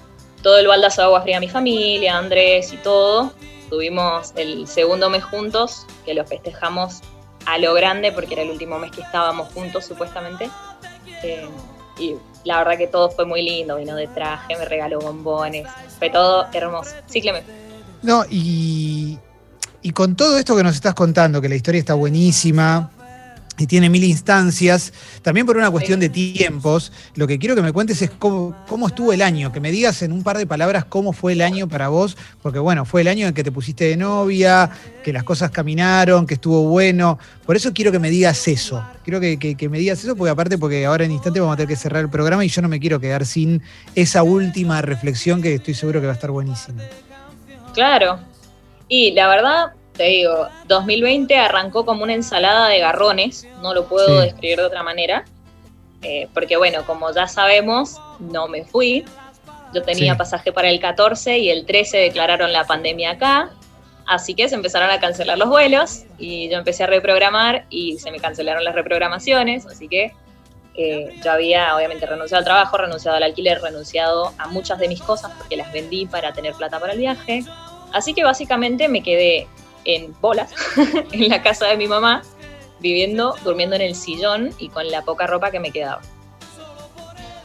todo 0.44 0.60
el 0.60 0.68
baldazo 0.68 1.02
de 1.02 1.06
agua 1.06 1.22
fría 1.22 1.38
a 1.38 1.40
mi 1.40 1.50
familia, 1.50 2.18
Andrés 2.18 2.72
y 2.74 2.78
todo. 2.78 3.34
Tuvimos 3.70 4.34
el 4.36 4.68
segundo 4.68 5.10
mes 5.10 5.24
juntos, 5.24 5.88
que 6.06 6.14
lo 6.14 6.26
festejamos 6.26 7.02
a 7.48 7.58
lo 7.58 7.74
grande 7.74 8.12
porque 8.12 8.36
era 8.36 8.44
el 8.44 8.52
último 8.52 8.78
mes 8.78 8.92
que 8.92 9.02
estábamos 9.02 9.52
juntos 9.54 9.86
supuestamente. 9.86 10.50
Eh, 11.24 11.50
y 11.98 12.16
la 12.44 12.60
verdad 12.60 12.78
que 12.78 12.88
todo 12.88 13.10
fue 13.10 13.26
muy 13.26 13.42
lindo, 13.42 13.78
vino 13.78 13.96
de 13.96 14.08
traje, 14.08 14.56
me 14.56 14.66
regaló 14.66 15.00
bombones, 15.00 15.68
fue 15.98 16.12
todo 16.12 16.46
hermoso. 16.54 16.92
Sí, 17.08 17.22
Clemente. 17.22 17.52
No, 18.04 18.26
y 18.30 19.18
y 19.84 19.92
con 19.92 20.16
todo 20.16 20.38
esto 20.38 20.56
que 20.56 20.64
nos 20.64 20.76
estás 20.76 20.94
contando, 20.94 21.42
que 21.42 21.50
la 21.50 21.56
historia 21.56 21.80
está 21.80 21.94
buenísima 21.94 22.90
y 23.58 23.68
tiene 23.68 23.90
mil 23.90 24.04
instancias, 24.04 24.94
también 25.22 25.46
por 25.46 25.58
una 25.58 25.70
cuestión 25.70 26.00
de 26.00 26.10
tiempos, 26.10 26.92
lo 27.16 27.28
que 27.28 27.38
quiero 27.38 27.56
que 27.56 27.62
me 27.62 27.72
cuentes 27.72 28.02
es 28.02 28.10
cómo, 28.10 28.56
estuvo 28.88 29.14
el 29.14 29.22
año, 29.22 29.52
que 29.52 29.60
me 29.60 29.72
digas 29.72 30.02
en 30.02 30.12
un 30.12 30.24
par 30.24 30.38
de 30.38 30.48
palabras 30.48 30.86
cómo 30.86 31.14
fue 31.14 31.34
el 31.34 31.42
año 31.42 31.68
para 31.68 31.90
vos, 31.90 32.18
porque 32.42 32.60
bueno, 32.60 32.86
fue 32.86 33.02
el 33.02 33.08
año 33.08 33.28
en 33.28 33.34
que 33.34 33.44
te 33.44 33.52
pusiste 33.52 33.86
de 33.86 33.98
novia, 33.98 34.70
que 35.04 35.14
las 35.14 35.24
cosas 35.24 35.52
caminaron, 35.52 36.26
que 36.26 36.34
estuvo 36.34 36.64
bueno, 36.64 37.20
por 37.46 37.56
eso 37.56 37.74
quiero 37.74 37.92
que 37.92 38.00
me 38.00 38.10
digas 38.10 38.48
eso, 38.48 38.84
quiero 39.04 39.20
que, 39.20 39.38
que 39.38 39.70
me 39.70 39.78
digas 39.78 40.04
eso, 40.04 40.16
porque 40.16 40.32
aparte, 40.32 40.58
porque 40.58 40.86
ahora 40.86 41.06
en 41.06 41.12
instante 41.12 41.40
vamos 41.40 41.54
a 41.54 41.58
tener 41.58 41.70
que 41.70 41.76
cerrar 41.76 42.04
el 42.04 42.10
programa 42.10 42.44
y 42.44 42.48
yo 42.48 42.62
no 42.62 42.70
me 42.70 42.80
quiero 42.80 43.00
quedar 43.00 43.26
sin 43.26 43.62
esa 43.94 44.24
última 44.24 44.82
reflexión 44.82 45.42
que 45.42 45.56
estoy 45.56 45.76
seguro 45.76 46.02
que 46.02 46.08
va 46.08 46.14
a 46.14 46.16
estar 46.16 46.32
buenísima. 46.32 46.82
Claro, 47.74 48.20
y 48.88 49.12
la 49.12 49.28
verdad, 49.28 49.74
te 49.96 50.04
digo, 50.04 50.48
2020 50.68 51.38
arrancó 51.38 51.86
como 51.86 52.04
una 52.04 52.14
ensalada 52.14 52.68
de 52.68 52.80
garrones, 52.80 53.48
no 53.62 53.74
lo 53.74 53.86
puedo 53.86 54.22
describir 54.22 54.58
de 54.58 54.66
otra 54.66 54.84
manera, 54.84 55.26
eh, 56.02 56.28
porque 56.34 56.58
bueno, 56.58 56.86
como 56.86 57.12
ya 57.14 57.28
sabemos, 57.28 58.00
no 58.20 58.48
me 58.48 58.66
fui. 58.66 59.06
Yo 59.74 59.82
tenía 59.82 60.16
pasaje 60.16 60.52
para 60.52 60.70
el 60.70 60.80
14 60.80 61.40
y 61.40 61.50
el 61.50 61.66
13 61.66 61.98
declararon 61.98 62.54
la 62.54 62.66
pandemia 62.66 63.12
acá, 63.12 63.52
así 64.06 64.36
que 64.36 64.48
se 64.48 64.56
empezaron 64.56 64.90
a 64.90 65.00
cancelar 65.00 65.38
los 65.38 65.50
vuelos 65.50 66.04
y 66.20 66.50
yo 66.50 66.58
empecé 66.58 66.84
a 66.84 66.88
reprogramar 66.88 67.66
y 67.70 67.98
se 67.98 68.12
me 68.12 68.20
cancelaron 68.20 68.64
las 68.64 68.76
reprogramaciones, 68.76 69.66
así 69.66 69.88
que 69.88 70.14
eh, 70.76 71.20
yo 71.24 71.32
había 71.32 71.76
obviamente 71.76 72.06
renunciado 72.06 72.40
al 72.40 72.46
trabajo, 72.46 72.78
renunciado 72.78 73.18
al 73.18 73.24
alquiler, 73.24 73.62
renunciado 73.62 74.34
a 74.38 74.48
muchas 74.48 74.80
de 74.80 74.88
mis 74.88 75.02
cosas 75.02 75.32
porque 75.38 75.56
las 75.56 75.72
vendí 75.72 76.06
para 76.06 76.34
tener 76.34 76.54
plata 76.54 76.80
para 76.80 76.94
el 76.94 77.00
viaje. 77.00 77.44
Así 77.92 78.14
que 78.16 78.24
básicamente 78.24 78.88
me 78.88 79.04
quedé 79.04 79.48
en 79.86 80.16
bolas 80.22 80.54
en 81.12 81.30
la 81.30 81.42
casa 81.42 81.68
de 81.68 81.78
mi 81.78 81.88
mamá, 81.88 82.24
viviendo, 82.80 83.36
durmiendo 83.44 83.76
en 83.76 83.82
el 83.82 83.96
sillón 83.96 84.54
y 84.58 84.70
con 84.70 84.90
la 84.90 85.04
poca 85.04 85.28
ropa 85.28 85.52
que 85.52 85.60
me 85.60 85.72
quedaba. 85.72 86.02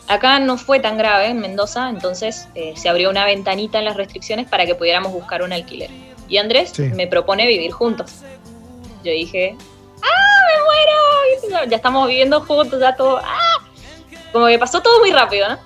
Acá 0.09 0.38
no 0.38 0.57
fue 0.57 0.81
tan 0.81 0.96
grave 0.96 1.27
en 1.27 1.38
Mendoza, 1.38 1.90
entonces 1.90 2.48
eh, 2.55 2.72
se 2.77 2.88
abrió 2.88 3.11
una 3.11 3.27
ventanita 3.27 3.79
en 3.79 3.85
las 3.85 3.96
restricciones 3.96 4.48
para 4.48 4.64
que 4.64 4.74
pudiéramos 4.74 5.12
buscar 5.12 5.42
un 5.42 5.53
alquiler. 5.53 5.90
Y 6.29 6.38
Andrés 6.38 6.79
me 6.79 7.07
propone 7.07 7.46
vivir 7.46 7.72
juntos. 7.72 8.22
Yo 9.05 9.12
dije, 9.12 9.55
¡ah, 10.03 10.44
me 10.46 11.51
muero! 11.53 11.66
Ya 11.68 11.77
estamos 11.77 12.09
viviendo 12.09 12.40
juntos, 12.40 12.81
ya 12.81 12.96
todo, 12.96 13.18
¡ah! 13.18 13.68
como 14.33 14.46
que 14.46 14.59
pasó 14.59 14.81
todo 14.81 14.98
muy 15.01 15.11
rápido, 15.11 15.48
¿no? 15.48 15.59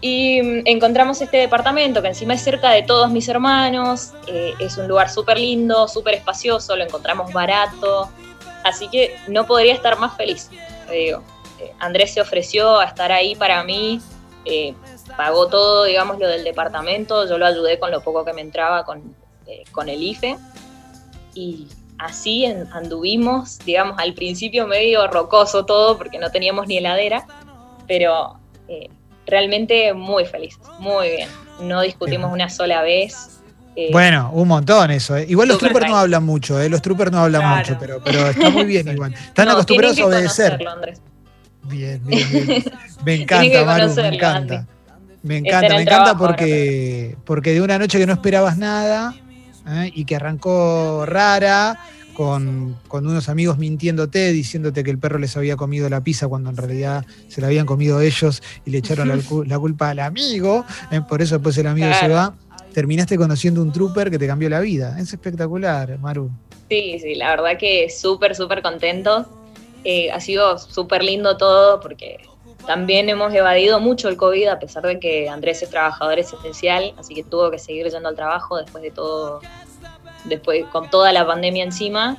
Y 0.00 0.40
mm, 0.42 0.62
encontramos 0.64 1.20
este 1.20 1.36
departamento 1.36 2.00
que 2.00 2.08
encima 2.08 2.34
es 2.34 2.42
cerca 2.42 2.70
de 2.70 2.82
todos 2.82 3.10
mis 3.10 3.28
hermanos, 3.28 4.12
eh, 4.26 4.54
es 4.58 4.78
un 4.78 4.88
lugar 4.88 5.10
súper 5.10 5.38
lindo, 5.38 5.88
súper 5.88 6.14
espacioso, 6.14 6.76
lo 6.76 6.84
encontramos 6.84 7.32
barato, 7.32 8.10
así 8.64 8.88
que 8.88 9.16
no 9.28 9.46
podría 9.46 9.74
estar 9.74 9.98
más 9.98 10.16
feliz. 10.16 10.50
Eh, 10.90 11.14
Andrés 11.78 12.14
se 12.14 12.20
ofreció 12.20 12.78
a 12.78 12.86
estar 12.86 13.12
ahí 13.12 13.34
para 13.34 13.62
mí, 13.62 14.00
eh, 14.46 14.74
pagó 15.16 15.48
todo, 15.48 15.84
digamos, 15.84 16.18
lo 16.18 16.26
del 16.26 16.44
departamento, 16.44 17.28
yo 17.28 17.36
lo 17.36 17.44
ayudé 17.44 17.78
con 17.78 17.90
lo 17.90 18.00
poco 18.00 18.24
que 18.24 18.32
me 18.32 18.40
entraba 18.40 18.84
con, 18.84 19.14
con 19.72 19.90
el 19.90 20.02
IFE, 20.02 20.38
y 21.34 21.68
así 21.98 22.46
anduvimos, 22.46 23.58
digamos, 23.58 23.98
al 23.98 24.14
principio 24.14 24.66
medio 24.66 25.06
rocoso 25.08 25.66
todo, 25.66 25.98
porque 25.98 26.18
no 26.18 26.30
teníamos 26.30 26.66
ni 26.66 26.78
heladera, 26.78 27.26
pero 27.86 28.38
realmente 29.30 29.94
muy 29.94 30.24
felices, 30.24 30.60
muy 30.78 31.08
bien. 31.10 31.28
No 31.62 31.82
discutimos 31.82 32.32
una 32.32 32.48
sola 32.48 32.82
vez. 32.82 33.40
Eh, 33.76 33.90
bueno, 33.92 34.30
un 34.32 34.48
montón 34.48 34.90
eso. 34.90 35.16
Eh. 35.16 35.26
Igual 35.28 35.48
los 35.48 35.58
troopers 35.58 35.88
no 35.88 35.96
hablan 35.96 36.24
mucho, 36.24 36.60
eh. 36.60 36.68
los 36.68 36.82
troopers 36.82 37.12
no 37.12 37.20
hablan 37.20 37.58
mucho, 37.58 37.76
pero, 37.78 38.02
pero 38.02 38.28
está 38.28 38.50
muy 38.50 38.64
bien 38.64 38.88
igual. 38.92 39.14
Están 39.14 39.48
acostumbrados 39.48 39.98
a 39.98 40.06
obedecer. 40.06 40.58
Bien, 41.64 42.00
bien, 42.04 42.28
bien. 42.32 42.64
Me 43.04 43.14
encanta, 43.14 43.64
Maru, 43.64 43.94
me 43.94 44.08
encanta. 44.08 44.66
Me 45.22 45.36
encanta, 45.38 45.74
me 45.74 45.82
encanta 45.82 46.16
porque, 46.16 47.16
porque 47.24 47.52
de 47.52 47.60
una 47.60 47.78
noche 47.78 47.98
que 47.98 48.06
no 48.06 48.14
esperabas 48.14 48.56
nada 48.56 49.14
¿eh? 49.66 49.90
y 49.94 50.04
que 50.04 50.16
arrancó 50.16 51.04
rara, 51.06 51.78
con, 52.20 52.76
unos 52.92 53.30
amigos 53.30 53.56
mintiéndote, 53.56 54.30
diciéndote 54.30 54.84
que 54.84 54.90
el 54.90 54.98
perro 54.98 55.18
les 55.18 55.38
había 55.38 55.56
comido 55.56 55.88
la 55.88 56.04
pizza 56.04 56.28
cuando 56.28 56.50
en 56.50 56.56
realidad 56.58 57.06
se 57.28 57.40
la 57.40 57.46
habían 57.46 57.64
comido 57.64 58.02
ellos 58.02 58.42
y 58.66 58.72
le 58.72 58.78
echaron 58.78 59.08
la, 59.08 59.58
culpa 59.58 59.88
al 59.88 60.00
amigo, 60.00 60.66
eh, 60.90 61.00
por 61.08 61.22
eso 61.22 61.36
después 61.36 61.56
el 61.56 61.66
amigo 61.66 61.88
se 61.98 62.08
va. 62.08 62.34
Terminaste 62.74 63.16
conociendo 63.16 63.62
un 63.62 63.72
trooper 63.72 64.10
que 64.10 64.18
te 64.18 64.26
cambió 64.26 64.50
la 64.50 64.60
vida. 64.60 64.98
Es 65.00 65.14
espectacular, 65.14 65.98
Maru. 65.98 66.30
Sí, 66.68 66.98
sí, 67.00 67.14
la 67.14 67.30
verdad 67.30 67.56
que 67.58 67.88
súper, 67.88 68.36
súper 68.36 68.60
contento. 68.60 69.26
Eh, 69.84 70.10
ha 70.10 70.20
sido 70.20 70.58
súper 70.58 71.02
lindo 71.02 71.38
todo 71.38 71.80
porque 71.80 72.18
también 72.66 73.08
hemos 73.08 73.32
evadido 73.32 73.80
mucho 73.80 74.10
el 74.10 74.18
COVID 74.18 74.46
a 74.48 74.58
pesar 74.58 74.82
de 74.82 75.00
que 75.00 75.30
Andrés 75.30 75.62
es 75.62 75.70
trabajador 75.70 76.18
esencial, 76.18 76.92
así 76.98 77.14
que 77.14 77.22
tuvo 77.22 77.50
que 77.50 77.58
seguir 77.58 77.88
yendo 77.88 78.10
al 78.10 78.14
trabajo 78.14 78.58
después 78.58 78.82
de 78.82 78.90
todo 78.90 79.40
después 80.24 80.64
con 80.66 80.90
toda 80.90 81.12
la 81.12 81.26
pandemia 81.26 81.64
encima. 81.64 82.16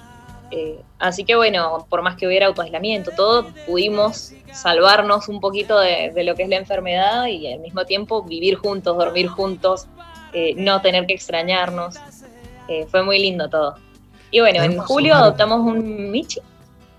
Eh, 0.52 0.82
así 1.00 1.24
que 1.24 1.36
bueno, 1.36 1.86
por 1.90 2.02
más 2.02 2.18
que 2.18 2.28
hubiera 2.28 2.48
autoaislamiento, 2.48 3.12
todo, 3.16 3.48
pudimos 3.66 4.34
salvarnos 4.52 5.30
un 5.30 5.40
poquito 5.40 5.80
de, 5.80 6.12
lo 6.24 6.36
que 6.36 6.44
es 6.44 6.50
la 6.50 6.58
enfermedad 6.58 7.28
y 7.28 7.52
al 7.52 7.60
mismo 7.60 7.86
tiempo 7.86 8.24
vivir 8.24 8.56
juntos, 8.56 8.98
dormir 8.98 9.28
juntos, 9.28 9.88
eh, 10.34 10.54
no 10.58 10.82
tener 10.82 11.06
que 11.08 11.14
extrañarnos. 11.14 11.96
Eh, 12.68 12.86
fue 12.90 13.04
muy 13.04 13.20
lindo 13.20 13.50
todo. 13.50 13.76
Y 14.30 14.40
bueno, 14.40 14.62
en 14.64 14.78
julio 14.78 15.16
adoptamos 15.16 15.60
un 15.60 16.12
Michi 16.12 16.40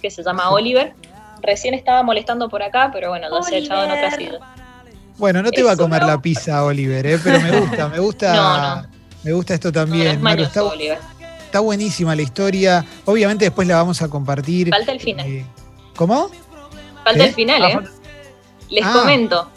que 0.00 0.10
se 0.10 0.22
llama 0.22 0.50
Oliver. 0.50 0.94
Recién 1.40 1.74
estaba 1.74 2.02
molestando 2.02 2.48
por 2.48 2.62
acá, 2.62 2.90
pero 2.92 3.10
bueno, 3.10 3.28
ya 3.30 3.42
se 3.42 3.54
ha 3.56 3.58
echado 3.58 3.84
en 3.84 3.90
otra 3.90 4.10
silla. 4.16 4.38
Bueno, 5.18 5.42
no 5.42 5.50
te 5.50 5.62
va 5.62 5.72
a 5.72 5.76
comer 5.76 6.02
la 6.04 6.20
pizza, 6.20 6.64
Oliver, 6.64 7.18
pero 7.22 7.40
me 7.40 7.60
gusta, 7.60 7.88
me 7.88 7.98
gusta. 7.98 8.88
Me 9.24 9.32
gusta 9.32 9.54
esto 9.54 9.72
también. 9.72 10.20
está, 10.26 11.60
buenísima 11.60 12.14
la 12.16 12.22
historia. 12.22 12.84
Obviamente 13.04 13.44
después 13.46 13.68
la 13.68 13.76
vamos 13.76 14.02
a 14.02 14.08
compartir. 14.08 14.70
Falta 14.70 14.92
el 14.92 15.00
final. 15.00 15.26
Eh, 15.26 15.44
¿Cómo? 15.96 16.30
Falta 17.04 17.24
el 17.24 17.34
final, 17.34 17.62
¿eh? 17.64 17.80
Les 18.70 18.84
ah. 18.84 18.92
comento. 18.92 19.48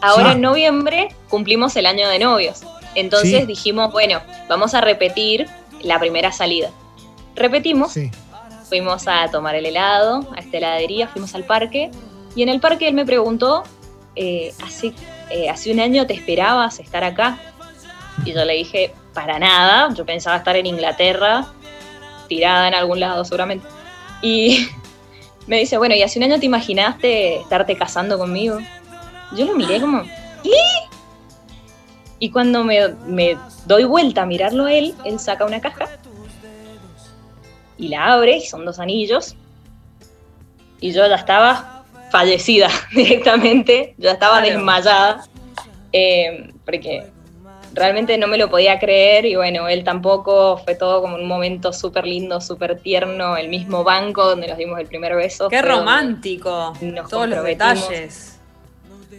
Ahora 0.00 0.32
en 0.32 0.40
noviembre 0.40 1.08
cumplimos 1.28 1.76
el 1.76 1.86
año 1.86 2.08
de 2.08 2.18
novios. 2.18 2.62
Entonces 2.94 3.46
dijimos, 3.46 3.90
bueno, 3.92 4.20
vamos 4.48 4.74
a 4.74 4.80
repetir 4.80 5.48
la 5.82 5.98
primera 5.98 6.32
salida. 6.32 6.70
Repetimos. 7.34 7.94
Fuimos 8.68 9.06
a 9.06 9.28
tomar 9.30 9.54
el 9.54 9.66
helado, 9.66 10.26
a 10.34 10.40
esta 10.40 10.58
heladería, 10.58 11.08
fuimos 11.08 11.34
al 11.34 11.44
parque. 11.44 11.90
Y 12.34 12.42
en 12.42 12.48
el 12.48 12.60
parque 12.60 12.88
él 12.88 12.94
me 12.94 13.04
preguntó, 13.04 13.62
eh, 14.16 14.52
hace, 14.62 14.92
eh, 15.30 15.48
hace 15.48 15.72
un 15.72 15.80
año 15.80 16.06
te 16.06 16.14
esperabas 16.14 16.80
estar 16.80 17.04
acá. 17.04 17.38
Y 18.24 18.32
yo 18.32 18.44
le 18.44 18.54
dije, 18.54 18.92
para 19.14 19.38
nada, 19.38 19.94
yo 19.94 20.04
pensaba 20.04 20.36
estar 20.36 20.56
en 20.56 20.66
Inglaterra, 20.66 21.46
tirada 22.28 22.68
en 22.68 22.74
algún 22.74 23.00
lado 23.00 23.24
seguramente. 23.24 23.66
Y 24.20 24.68
me 25.46 25.58
dice, 25.58 25.78
bueno, 25.78 25.94
¿y 25.94 26.02
hace 26.02 26.18
un 26.18 26.24
año 26.24 26.38
te 26.38 26.46
imaginaste 26.46 27.36
estarte 27.40 27.76
casando 27.76 28.18
conmigo? 28.18 28.58
Yo 29.36 29.46
lo 29.46 29.54
miré 29.54 29.80
como, 29.80 30.02
¿qué? 30.42 30.50
Y 32.18 32.30
cuando 32.30 32.64
me, 32.64 32.88
me 33.06 33.38
doy 33.66 33.84
vuelta 33.84 34.22
a 34.22 34.26
mirarlo 34.26 34.66
a 34.66 34.72
él, 34.72 34.94
él 35.04 35.18
saca 35.18 35.44
una 35.44 35.60
caja 35.60 35.88
y 37.76 37.88
la 37.88 38.12
abre, 38.12 38.36
y 38.36 38.46
son 38.46 38.64
dos 38.64 38.78
anillos. 38.78 39.34
Y 40.80 40.92
yo 40.92 41.06
ya 41.06 41.16
estaba 41.16 41.84
fallecida 42.10 42.68
directamente, 42.94 43.94
yo 43.98 44.10
estaba 44.10 44.40
desmayada, 44.40 45.24
eh, 45.92 46.52
porque 46.64 47.10
realmente 47.74 48.16
no 48.18 48.26
me 48.26 48.38
lo 48.38 48.48
podía 48.48 48.78
creer 48.78 49.26
y 49.26 49.36
bueno, 49.36 49.68
él 49.68 49.84
tampoco, 49.84 50.58
fue 50.58 50.74
todo 50.74 51.02
como 51.02 51.16
un 51.16 51.26
momento 51.26 51.72
súper 51.72 52.06
lindo, 52.06 52.40
súper 52.40 52.78
tierno, 52.78 53.36
el 53.36 53.48
mismo 53.48 53.84
banco 53.84 54.24
donde 54.24 54.48
nos 54.48 54.56
dimos 54.56 54.78
el 54.78 54.86
primer 54.86 55.14
beso. 55.14 55.48
Qué 55.48 55.60
romántico, 55.60 56.72
todos 57.10 57.28
los 57.28 57.44
detalles. 57.44 58.38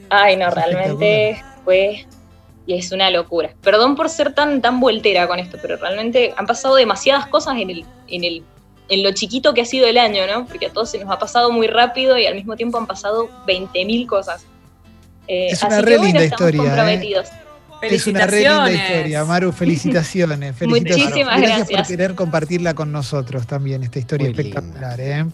Ay, 0.09 0.37
no, 0.37 0.49
realmente 0.49 1.43
fue 1.63 2.05
y 2.67 2.73
es 2.73 2.91
una 2.91 3.11
locura. 3.11 3.53
Perdón 3.61 3.95
por 3.95 4.09
ser 4.09 4.33
tan, 4.33 4.61
tan 4.61 4.79
voltera 4.79 5.27
con 5.27 5.37
esto, 5.39 5.57
pero 5.61 5.77
realmente 5.77 6.33
han 6.35 6.47
pasado 6.47 6.75
demasiadas 6.75 7.27
cosas 7.27 7.57
en 7.57 7.69
el, 7.69 7.85
en 8.07 8.23
el 8.23 8.43
en 8.87 9.03
lo 9.03 9.11
chiquito 9.13 9.53
que 9.53 9.61
ha 9.61 9.65
sido 9.65 9.87
el 9.87 9.97
año, 9.97 10.27
¿no? 10.27 10.45
Porque 10.45 10.67
a 10.67 10.69
todos 10.69 10.91
se 10.91 10.99
nos 10.99 11.09
ha 11.09 11.17
pasado 11.17 11.51
muy 11.51 11.67
rápido 11.67 12.17
y 12.17 12.27
al 12.27 12.35
mismo 12.35 12.55
tiempo 12.55 12.77
han 12.77 12.85
pasado 12.85 13.29
20.000 13.47 14.05
cosas. 14.05 14.45
Eh, 15.27 15.47
es 15.49 15.63
una 15.63 15.81
re 15.81 15.97
linda 15.97 16.23
historia. 16.23 16.91
¿eh? 16.93 17.23
Es 17.89 18.07
una 18.07 18.25
re 18.25 18.39
linda 18.39 18.71
historia, 18.71 19.25
Maru. 19.25 19.51
Felicitaciones. 19.51 20.55
Muchísimas 20.61 21.41
gracias. 21.41 21.69
por 21.69 21.87
querer 21.87 22.15
compartirla 22.15 22.73
con 22.73 22.91
nosotros 22.91 23.47
también, 23.47 23.83
esta 23.83 23.99
historia 23.99 24.29
espectacular. 24.29 24.99
¿eh? 24.99 25.25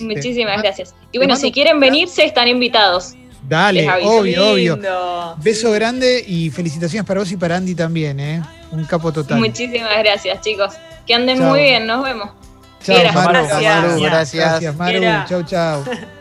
Muchísimas 0.00 0.62
gracias. 0.62 0.94
Y 1.12 1.18
bueno, 1.18 1.36
si 1.36 1.52
quieren 1.52 1.80
venirse, 1.80 2.24
están 2.24 2.48
invitados. 2.48 3.14
Dale, 3.48 3.88
obvio, 4.02 4.52
obvio. 4.52 4.78
Beso 5.42 5.70
grande 5.72 6.24
y 6.26 6.50
felicitaciones 6.50 7.06
para 7.06 7.20
vos 7.20 7.32
y 7.32 7.36
para 7.36 7.56
Andy 7.56 7.74
también, 7.74 8.20
¿eh? 8.20 8.42
Un 8.70 8.84
capo 8.84 9.12
total. 9.12 9.38
Muchísimas 9.38 9.98
gracias, 9.98 10.40
chicos. 10.42 10.74
Que 11.06 11.14
anden 11.14 11.42
muy 11.42 11.60
bien, 11.60 11.86
nos 11.86 12.04
vemos. 12.04 12.30
Chao, 12.84 13.12
Maru. 13.12 13.46
Gracias. 13.46 13.84
Maru. 13.84 14.02
Gracias, 14.02 14.76
Maru. 14.76 15.00
Chau, 15.28 15.42
chau. 15.44 15.84